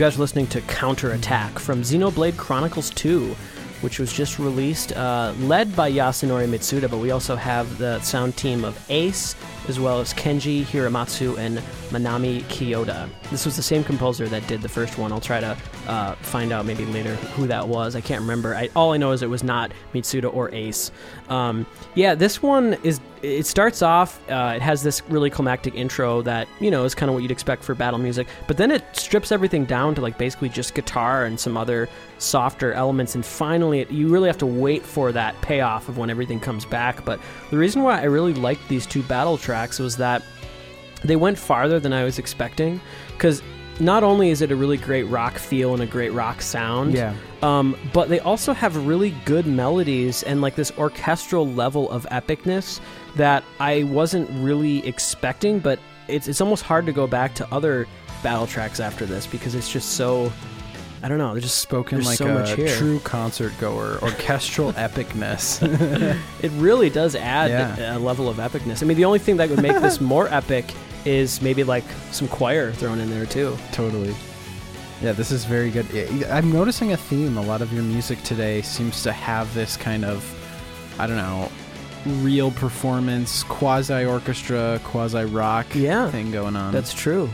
[0.00, 3.36] Guys are listening to Counterattack from Xenoblade Chronicles 2,
[3.82, 8.34] which was just released, uh, led by Yasunori Mitsuda, but we also have the sound
[8.34, 9.36] team of Ace,
[9.68, 11.58] as well as Kenji Hiramatsu and
[11.90, 13.10] Manami Kiyota.
[13.30, 15.12] This was the same composer that did the first one.
[15.12, 15.54] I'll try to
[15.90, 17.96] uh, find out maybe later who that was.
[17.96, 18.54] I can't remember.
[18.54, 20.92] I, all I know is it was not Mitsuda or Ace.
[21.28, 21.66] Um,
[21.96, 23.00] yeah, this one is.
[23.22, 24.20] It starts off.
[24.30, 27.32] Uh, it has this really climactic intro that you know is kind of what you'd
[27.32, 31.24] expect for battle music, but then it strips everything down to like basically just guitar
[31.24, 31.88] and some other
[32.18, 36.08] softer elements, and finally, it, you really have to wait for that payoff of when
[36.08, 37.04] everything comes back.
[37.04, 37.18] But
[37.50, 40.22] the reason why I really liked these two battle tracks was that
[41.02, 43.42] they went farther than I was expecting because
[43.80, 47.14] not only is it a really great rock feel and a great rock sound, Yeah.
[47.42, 52.80] um, but they also have really good melodies and like this orchestral level of epicness
[53.16, 55.58] that I wasn't really expecting.
[55.58, 55.78] But
[56.08, 57.86] it's it's almost hard to go back to other
[58.22, 60.30] battle tracks after this because it's just so
[61.02, 61.32] I don't know.
[61.32, 65.60] They're just Spoken like so a true concert goer, orchestral epicness.
[66.42, 67.96] It really does add Yeah.
[67.96, 68.82] a level of epicness.
[68.82, 70.66] I mean, the only thing that would make this more epic
[71.04, 73.56] is maybe like some choir thrown in there too.
[73.72, 74.14] totally.
[75.02, 75.86] Yeah, this is very good.
[76.24, 77.38] I'm noticing a theme.
[77.38, 80.22] A lot of your music today seems to have this kind of,
[80.98, 81.50] I don't know,
[82.22, 86.10] real performance, quasi orchestra, quasi rock Yeah.
[86.10, 86.72] thing going on.
[86.74, 87.30] That's true.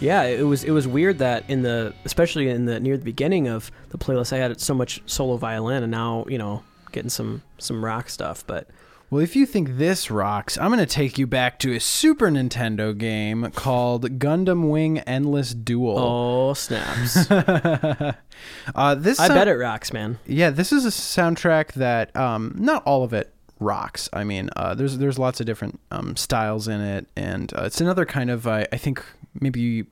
[0.00, 3.48] Yeah, it was it was weird that in the especially in the near the beginning
[3.48, 6.62] of the playlist I had so much solo violin and now, you know,
[6.92, 8.68] getting some some rock stuff, but
[9.10, 12.28] Well, if you think this rocks, I'm going to take you back to a Super
[12.28, 15.98] Nintendo game called Gundam Wing Endless Duel.
[15.98, 17.16] oh snaps.
[17.30, 20.18] uh, this I sound- bet it rocks, man.
[20.26, 24.10] Yeah, this is a soundtrack that um, not all of it rocks.
[24.12, 27.80] I mean, uh, there's there's lots of different um, styles in it, and uh, it's
[27.80, 29.02] another kind of I I think
[29.40, 29.86] maybe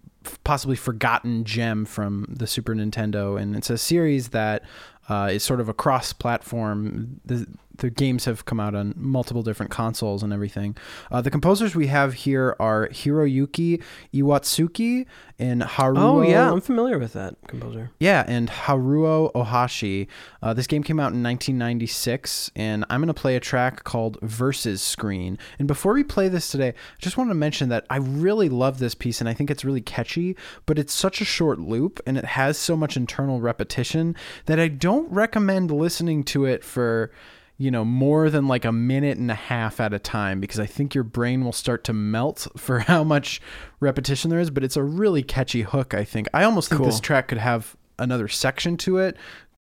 [0.45, 4.63] possibly forgotten gem from the Super Nintendo, and it's a series that
[5.09, 7.21] uh, is sort of a cross-platform.
[7.25, 7.47] The,
[7.79, 10.77] the games have come out on multiple different consoles and everything.
[11.11, 13.83] Uh, the composers we have here are Hiroyuki
[14.15, 15.07] Iwatsuki
[15.39, 15.99] and Haruo.
[15.99, 17.91] Oh yeah, I'm familiar with that composer.
[18.01, 20.07] Yeah, and Haruo Ohashi.
[20.43, 24.19] Uh, this game came out in 1996, and I'm going to play a track called
[24.23, 25.39] Versus Screen.
[25.59, 28.79] And before we play this today, I just want to mention that I really love
[28.79, 32.17] this piece, and I think it's really catchy, but it's such a short loop, and
[32.17, 34.17] it has so much internal repetition
[34.47, 37.11] that I don't recommend listening to it for
[37.59, 40.67] you know, more than like a minute and a half at a time because I
[40.67, 43.41] think your brain will start to melt for how much
[43.81, 44.51] repetition there is.
[44.51, 46.29] But it's a really catchy hook, I think.
[46.35, 49.17] I almost think this track could have another section to it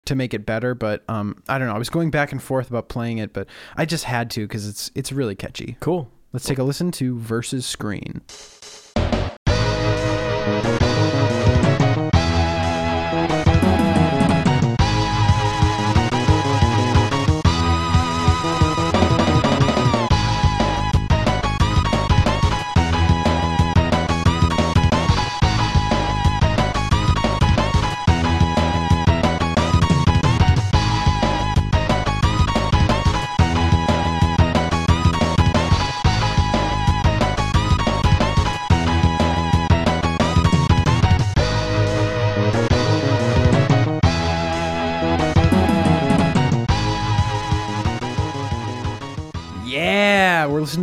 [0.06, 1.74] to make it better, but um, I don't know.
[1.74, 4.68] I was going back and forth about playing it, but I just had to because
[4.68, 5.76] it's it's really catchy.
[5.80, 6.10] Cool.
[6.32, 8.20] Let's take a listen to Versus Screen.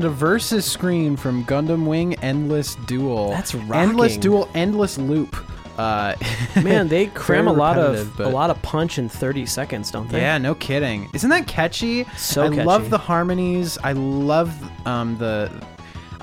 [0.02, 3.30] To Versus Screen from Gundam Wing Endless Duel.
[3.30, 3.82] That's right.
[3.82, 4.18] Endless.
[4.18, 5.36] Duel, Endless Loop.
[5.78, 6.16] Uh,
[6.64, 10.10] Man, they cram a lot of repetitive, a lot of punch in 30 seconds, don't
[10.10, 10.22] they?
[10.22, 11.10] Yeah, no kidding.
[11.14, 12.04] Isn't that catchy?
[12.18, 12.64] So I catchy.
[12.64, 13.78] love the harmonies.
[13.84, 14.54] I love
[14.88, 15.52] um, the.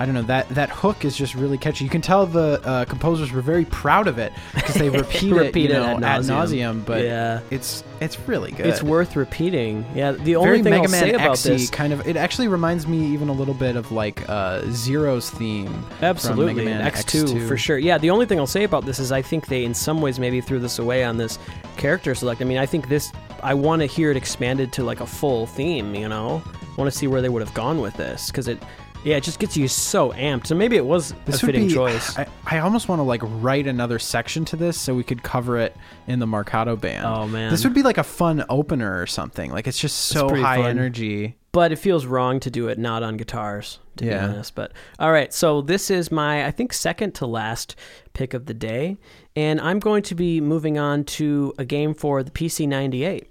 [0.01, 1.83] I don't know that that hook is just really catchy.
[1.85, 5.71] You can tell the uh, composers were very proud of it because they repeat, Repeat
[5.71, 6.85] it, it you know, ad ad nauseum.
[6.85, 7.41] But Yeah.
[7.51, 8.67] it's it's really good.
[8.67, 9.85] It's worth repeating.
[9.95, 12.07] Yeah, the very only thing Mega I'll Man say about X-y this kind of.
[12.07, 15.85] It actually reminds me even a little bit of like uh, Zero's theme.
[16.01, 17.79] Absolutely, from Mega Man X2, X2 for sure.
[17.79, 20.21] Yeah, the only thing I'll say about this is I think they, in some ways,
[20.21, 21.41] maybe threw this away on this
[21.77, 22.41] character select.
[22.41, 25.47] I mean, I think this, I want to hear it expanded to like a full
[25.47, 25.95] theme.
[25.95, 28.63] You know, I want to see where they would have gone with this because it,
[29.05, 30.47] yeah, it just gets you so amped.
[30.47, 31.75] So maybe it was This a fitting be.
[31.75, 32.19] choice.
[32.19, 35.57] I, I almost want to like write another section to this so we could cover
[35.59, 35.77] it
[36.07, 37.07] in the Marcato band.
[37.07, 37.51] Oh, man.
[37.51, 39.51] this would be like a fun opener or something.
[39.51, 40.67] Like it's just so pretty high fun.
[40.71, 41.37] energy.
[41.53, 44.27] but it feels wrong to do it not on guitars to Yeah.
[44.27, 47.75] be honest but all right so this is my i think second to last
[48.13, 48.97] pick of the day
[49.35, 53.29] and i'm going to be moving on to a game for the pc 98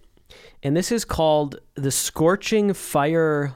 [0.64, 3.54] and this is called the scorching fire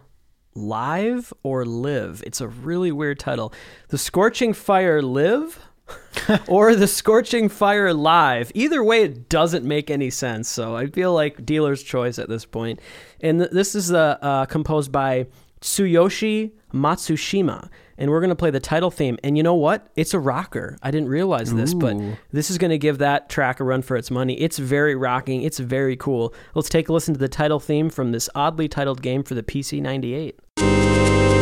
[0.54, 2.24] live or live?
[2.26, 3.54] It's a really weird title.
[3.90, 5.60] The scorching fire live
[6.48, 8.52] or the scorching fire live?
[8.56, 12.46] Either way it doesn't make any sense so i feel like dealer's choice at this
[12.46, 12.80] point.
[13.20, 15.26] and th- this is uh, uh, composed by
[15.62, 17.70] tsuyoshi matsushima
[18.02, 19.20] and we're going to play the title theme.
[19.24, 19.88] And you know what?
[19.96, 20.76] It's a rocker.
[20.82, 21.98] I didn't realize this but
[22.32, 24.34] this is going to give that track a run for its money.
[24.42, 25.44] It's very rocking.
[25.44, 26.34] It's very cool.
[26.56, 29.44] Let's take a listen to the title theme from this oddly titled game for the
[29.44, 31.41] pc 98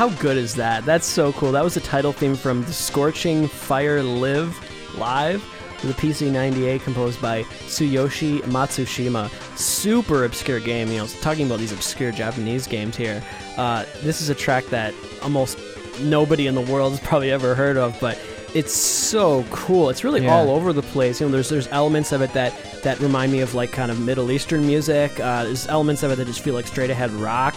[0.00, 0.86] How good is that?
[0.86, 1.52] That's so cool.
[1.52, 4.58] That was the title theme from The Scorching Fire Live
[4.96, 5.44] Live,
[5.82, 9.28] the PC 98 composed by Tsuyoshi Matsushima.
[9.58, 13.22] Super obscure game, you know, talking about these obscure Japanese games here.
[13.58, 15.58] Uh, this is a track that almost
[16.00, 18.18] nobody in the world has probably ever heard of, but
[18.54, 19.90] it's so cool.
[19.90, 20.34] It's really Yeah.
[20.34, 21.20] all over the place.
[21.20, 24.00] You know, there's there's elements of it that that remind me of like kind of
[24.00, 25.20] Middle Eastern music.
[25.20, 27.54] Uh, there's elements of it that just feel like straight ahead rock.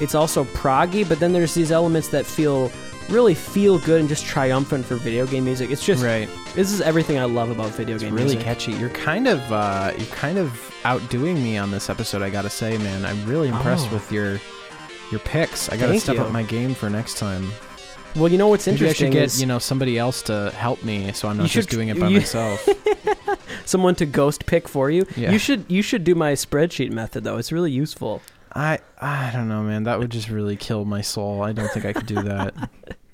[0.00, 2.70] It's also proggy, but then there's these elements that feel
[3.10, 5.70] really feel good and just triumphant for video game music.
[5.70, 6.28] It's just right.
[6.54, 8.40] this is everything I love about video It's game really music.
[8.44, 8.72] catchy.
[8.72, 10.50] You're kind of uh, you're kind of
[10.84, 12.22] outdoing me on this episode.
[12.22, 13.04] I gotta say, man.
[13.04, 13.94] I'm really impressed Oh.
[13.94, 14.40] with your
[15.10, 15.68] your picks.
[15.68, 16.22] I gotta Thank step you.
[16.22, 17.50] up my game for next time.
[18.16, 20.82] well, you know what's interesting Maybe I should get you know somebody else to help
[20.82, 22.66] me, so I'm not just doing it by you- myself.
[23.66, 25.06] someone to ghost pick for you.
[25.16, 25.30] Yeah.
[25.32, 27.36] You should you should do my spreadsheet method though.
[27.36, 28.22] It's really useful.
[28.54, 29.84] I I don't know, man.
[29.84, 31.42] That would just really kill my soul.
[31.42, 32.54] I don't think I could do that.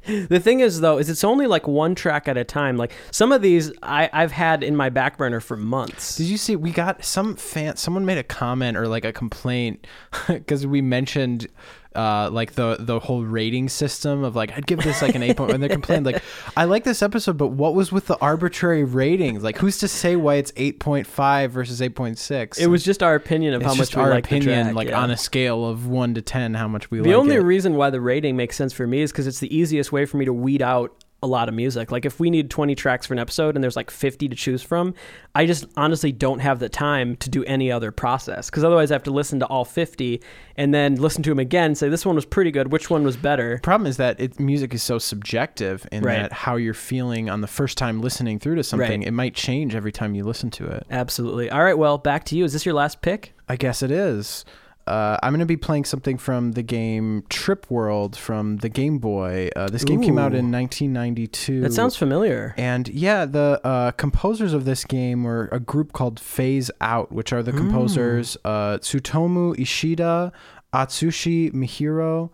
[0.06, 2.76] The thing is, though, is it's only like one track at a time.
[2.76, 6.16] Like some of these, I, I've had in my back burner for months.
[6.16, 6.56] Did you see?
[6.56, 7.76] We got some fan.
[7.76, 9.86] Someone made a comment or like a complaint
[10.26, 11.48] because we mentioned
[11.94, 15.36] uh, like the the whole rating system of like I'd give this like an eight
[15.36, 15.52] point.
[15.52, 16.22] And they complained like
[16.56, 19.42] I like this episode, but what was with the arbitrary ratings?
[19.42, 22.58] Like who's to say why it's eight point five versus eight point six?
[22.58, 24.88] It was just our opinion of it's how much we our like opinion, track, like
[24.88, 25.00] yeah.
[25.02, 27.40] on a scale of one to ten, how much we The like only it.
[27.40, 30.16] reason why the rating makes sense for me is because it's the easiest way for
[30.16, 31.92] me to weed out a lot of music.
[31.92, 34.62] Like if we need 20 tracks for an episode and there's like 50 to choose
[34.62, 34.94] from,
[35.34, 38.94] I just honestly don't have the time to do any other process because otherwise I
[38.94, 40.22] have to listen to all 50
[40.56, 43.16] and then listen to them again, say this one was pretty good, which one was
[43.18, 43.56] better.
[43.56, 46.22] The problem is that it, music is so subjective in Right.
[46.22, 49.06] that how you're feeling on the first time listening through to something, Right.
[49.08, 50.86] it might change every time you listen to it.
[50.90, 51.50] Absolutely.
[51.50, 52.44] All right, well, back to you.
[52.44, 53.34] Is this your last pick?
[53.48, 54.44] I guess it is.
[54.90, 58.98] Uh, I'm going to be playing something from the game Trip World from the Game
[58.98, 59.48] Boy.
[59.54, 61.60] Uh, this game came out in 1992.
[61.60, 62.56] That sounds familiar.
[62.56, 67.32] And yeah, the uh, composers of this game were a group called Phase Out, which
[67.32, 70.32] are the composers uh, Tsutomu Ishida,
[70.72, 72.30] Atsushi Mihiro,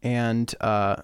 [0.00, 0.96] and uh,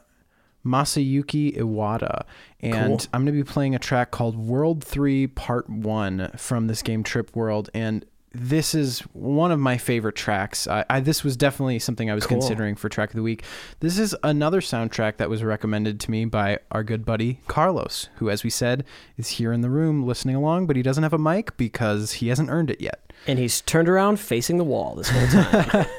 [0.64, 2.22] Masayuki Iwata.
[2.60, 3.08] And Cool.
[3.12, 7.02] I'm going to be playing a track called World 3 Part 1 from this game
[7.02, 7.68] Trip World.
[7.74, 10.66] And this is one of my favorite tracks.
[10.66, 12.38] I, I this was definitely something I was Cool.
[12.38, 13.44] considering for track of the week.
[13.80, 18.28] This is another soundtrack that was recommended to me by our good buddy Carlos, who,
[18.30, 18.84] as we said,
[19.16, 22.28] is here in the room listening along, but he doesn't have a mic because he
[22.28, 23.12] hasn't earned it yet.
[23.26, 25.86] And he's turned around facing the wall this whole time.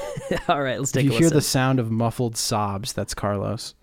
[0.48, 3.74] All right, let's If take you a hear the sound of muffled sobs, that's Carlos.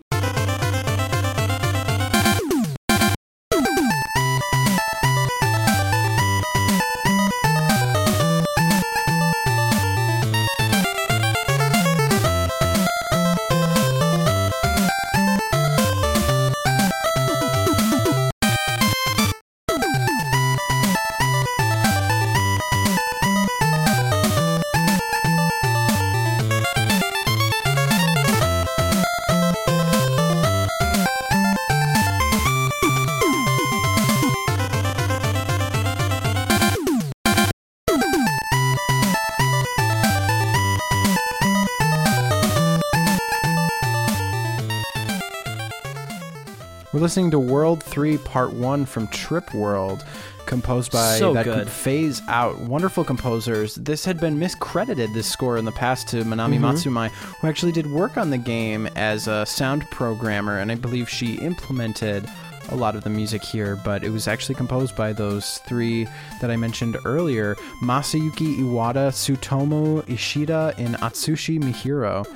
[47.06, 50.04] Listening to World 3 Part 1 from Trip World,
[50.46, 51.68] composed by So that good.
[51.68, 52.58] Phase Out.
[52.58, 53.76] Wonderful composers.
[53.76, 56.62] This had been miscredited, this score, in the past to Manami Mhm.
[56.62, 61.08] Matsumae, who actually did work on the game as a sound programmer, and I believe
[61.08, 62.28] she implemented
[62.70, 66.08] a lot of the music here, but it was actually composed by those three
[66.40, 72.26] that I mentioned earlier Masayuki Iwata, Tsutomu Ishida, and Atsushi Mihiro.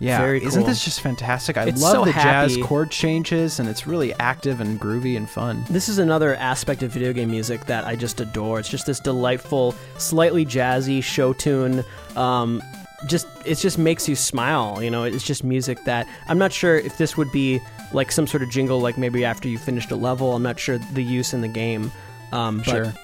[0.00, 0.68] Yeah, Very isn't cool.
[0.68, 1.56] this just fantastic?
[1.56, 5.28] I It's love so the jazz chord changes, and it's really active and groovy and
[5.28, 5.64] fun.
[5.68, 8.60] This is another aspect of video game music that I just adore.
[8.60, 11.84] It's just this delightful, slightly jazzy show tune.
[12.14, 12.62] Um,
[13.06, 14.80] just it just makes you smile.
[14.82, 17.60] You know, it's just music that I'm not sure if this would be
[17.92, 20.34] like some sort of jingle, like maybe after you finished a level.
[20.34, 21.90] I'm not sure the use in the game.
[22.32, 22.94] Um, but Sure.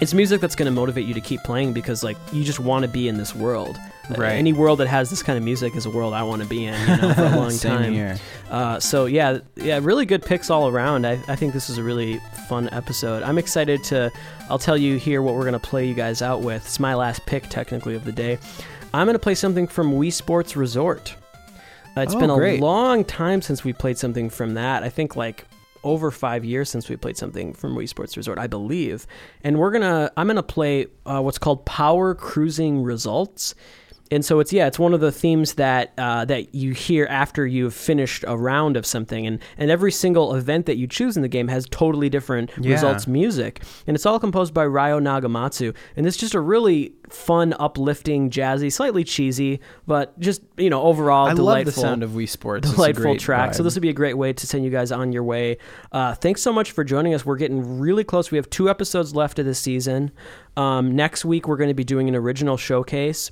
[0.00, 2.82] it's music that's going to motivate you to keep playing because like you just want
[2.84, 3.76] to be in this world.
[4.16, 4.32] Right.
[4.36, 6.64] Any world that has this kind of music is a world I want to be
[6.64, 7.92] in you know, for a long Same time.
[7.92, 8.16] here.
[8.50, 11.06] Uh, so yeah, yeah, really good picks all around.
[11.06, 13.22] I, I think this is a really fun episode.
[13.22, 14.10] I'm excited to.
[14.48, 16.64] I'll tell you here what we're gonna play you guys out with.
[16.64, 18.38] It's my last pick technically of the day.
[18.94, 21.14] I'm gonna play something from Wii Sports Resort.
[21.96, 22.60] Uh, it's Oh, been a great.
[22.60, 24.82] long time since we played something from that.
[24.84, 25.44] I think like
[25.84, 29.06] over five years since we played something from Wii Sports Resort, I believe.
[29.44, 30.10] And we're gonna.
[30.16, 33.54] I'm gonna play uh, what's called Power Cruising Results.
[34.10, 37.46] And so it's yeah, it's one of the themes that uh, that you hear after
[37.46, 41.22] you've finished a round of something, and and every single event that you choose in
[41.22, 42.72] the game has totally different Yeah.
[42.72, 47.54] results music, and it's all composed by Ryo Nagamatsu, and it's just a really fun,
[47.58, 52.10] uplifting, jazzy, slightly cheesy, but just you know overall I delightful love the sound of
[52.10, 52.70] Wii Sports.
[52.72, 53.54] Delightful track.
[53.54, 55.58] So this would be a great way to send you guys on your way.
[55.92, 57.24] Uh, thanks so much for joining us.
[57.26, 58.30] We're getting really close.
[58.30, 60.10] We have two episodes left of this season.
[60.56, 63.30] Um, next week we're going to be doing an original showcase.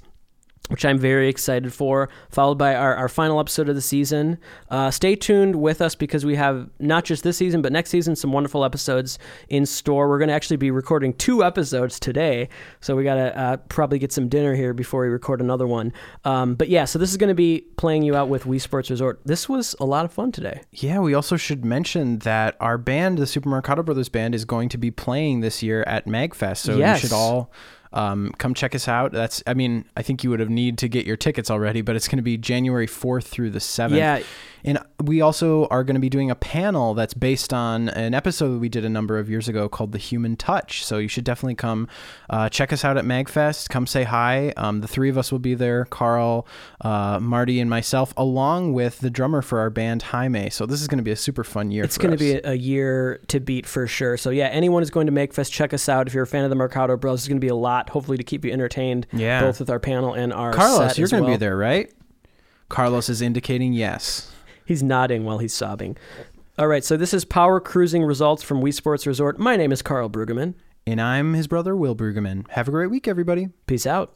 [0.68, 4.36] Which I'm very excited for, followed by our, our final episode of the season.
[4.68, 8.16] Uh, stay tuned with us because we have not just this season, but next season,
[8.16, 9.16] some wonderful episodes
[9.48, 10.08] in store.
[10.08, 12.48] We're going to actually be recording two episodes today,
[12.80, 15.92] so we got to uh, probably get some dinner here before we record another one.
[16.24, 18.90] Um, but yeah, so this is going to be playing you out with Wii Sports
[18.90, 19.20] Resort.
[19.24, 20.62] This was a lot of fun today.
[20.72, 24.68] Yeah, we also should mention that our band, the Super Marcato Brothers Band, is going
[24.70, 26.56] to be playing this year at Magfest.
[26.58, 27.02] So Yes.
[27.04, 27.52] you should all
[27.96, 29.10] um, come check us out.
[29.10, 31.96] That's, I mean, I think you would have need to get your tickets already, but
[31.96, 33.96] it's going to be January 4th through the 7th.
[33.96, 34.20] Yeah.
[34.66, 38.54] And we also are going to be doing a panel that's based on an episode
[38.54, 40.84] that we did a number of years ago called The Human Touch.
[40.84, 41.88] So you should definitely come
[42.28, 43.68] uh, check us out at MagFest.
[43.68, 44.52] Come say hi.
[44.56, 46.48] Um, the three of us will be there Karl,
[46.80, 50.50] uh, Marty, and myself, along with the drummer for our band, Jaime.
[50.50, 51.84] So this is going to be a super fun year.
[51.84, 54.16] It's going to be a year to beat for sure.
[54.16, 56.08] So yeah, anyone who's going to MagFest, check us out.
[56.08, 58.16] If you're a fan of the Marcato Bros, it's going to be a lot, hopefully
[58.16, 59.06] to keep you entertained.
[59.12, 59.40] Yeah.
[59.40, 61.36] both with our panel and our Carlos, you're going to well.
[61.36, 61.92] be there, right?
[62.68, 64.32] Carlos is indicating yes.
[64.64, 65.96] He's nodding while he's sobbing.
[66.58, 69.38] All right, so this is Power Cruising results from Wii Sports Resort.
[69.38, 70.54] My name is Karl Brueggemann.
[70.86, 72.48] And I'm his brother, Will Brueggemann.
[72.50, 73.48] Have a great week, everybody.
[73.66, 74.12] Peace out.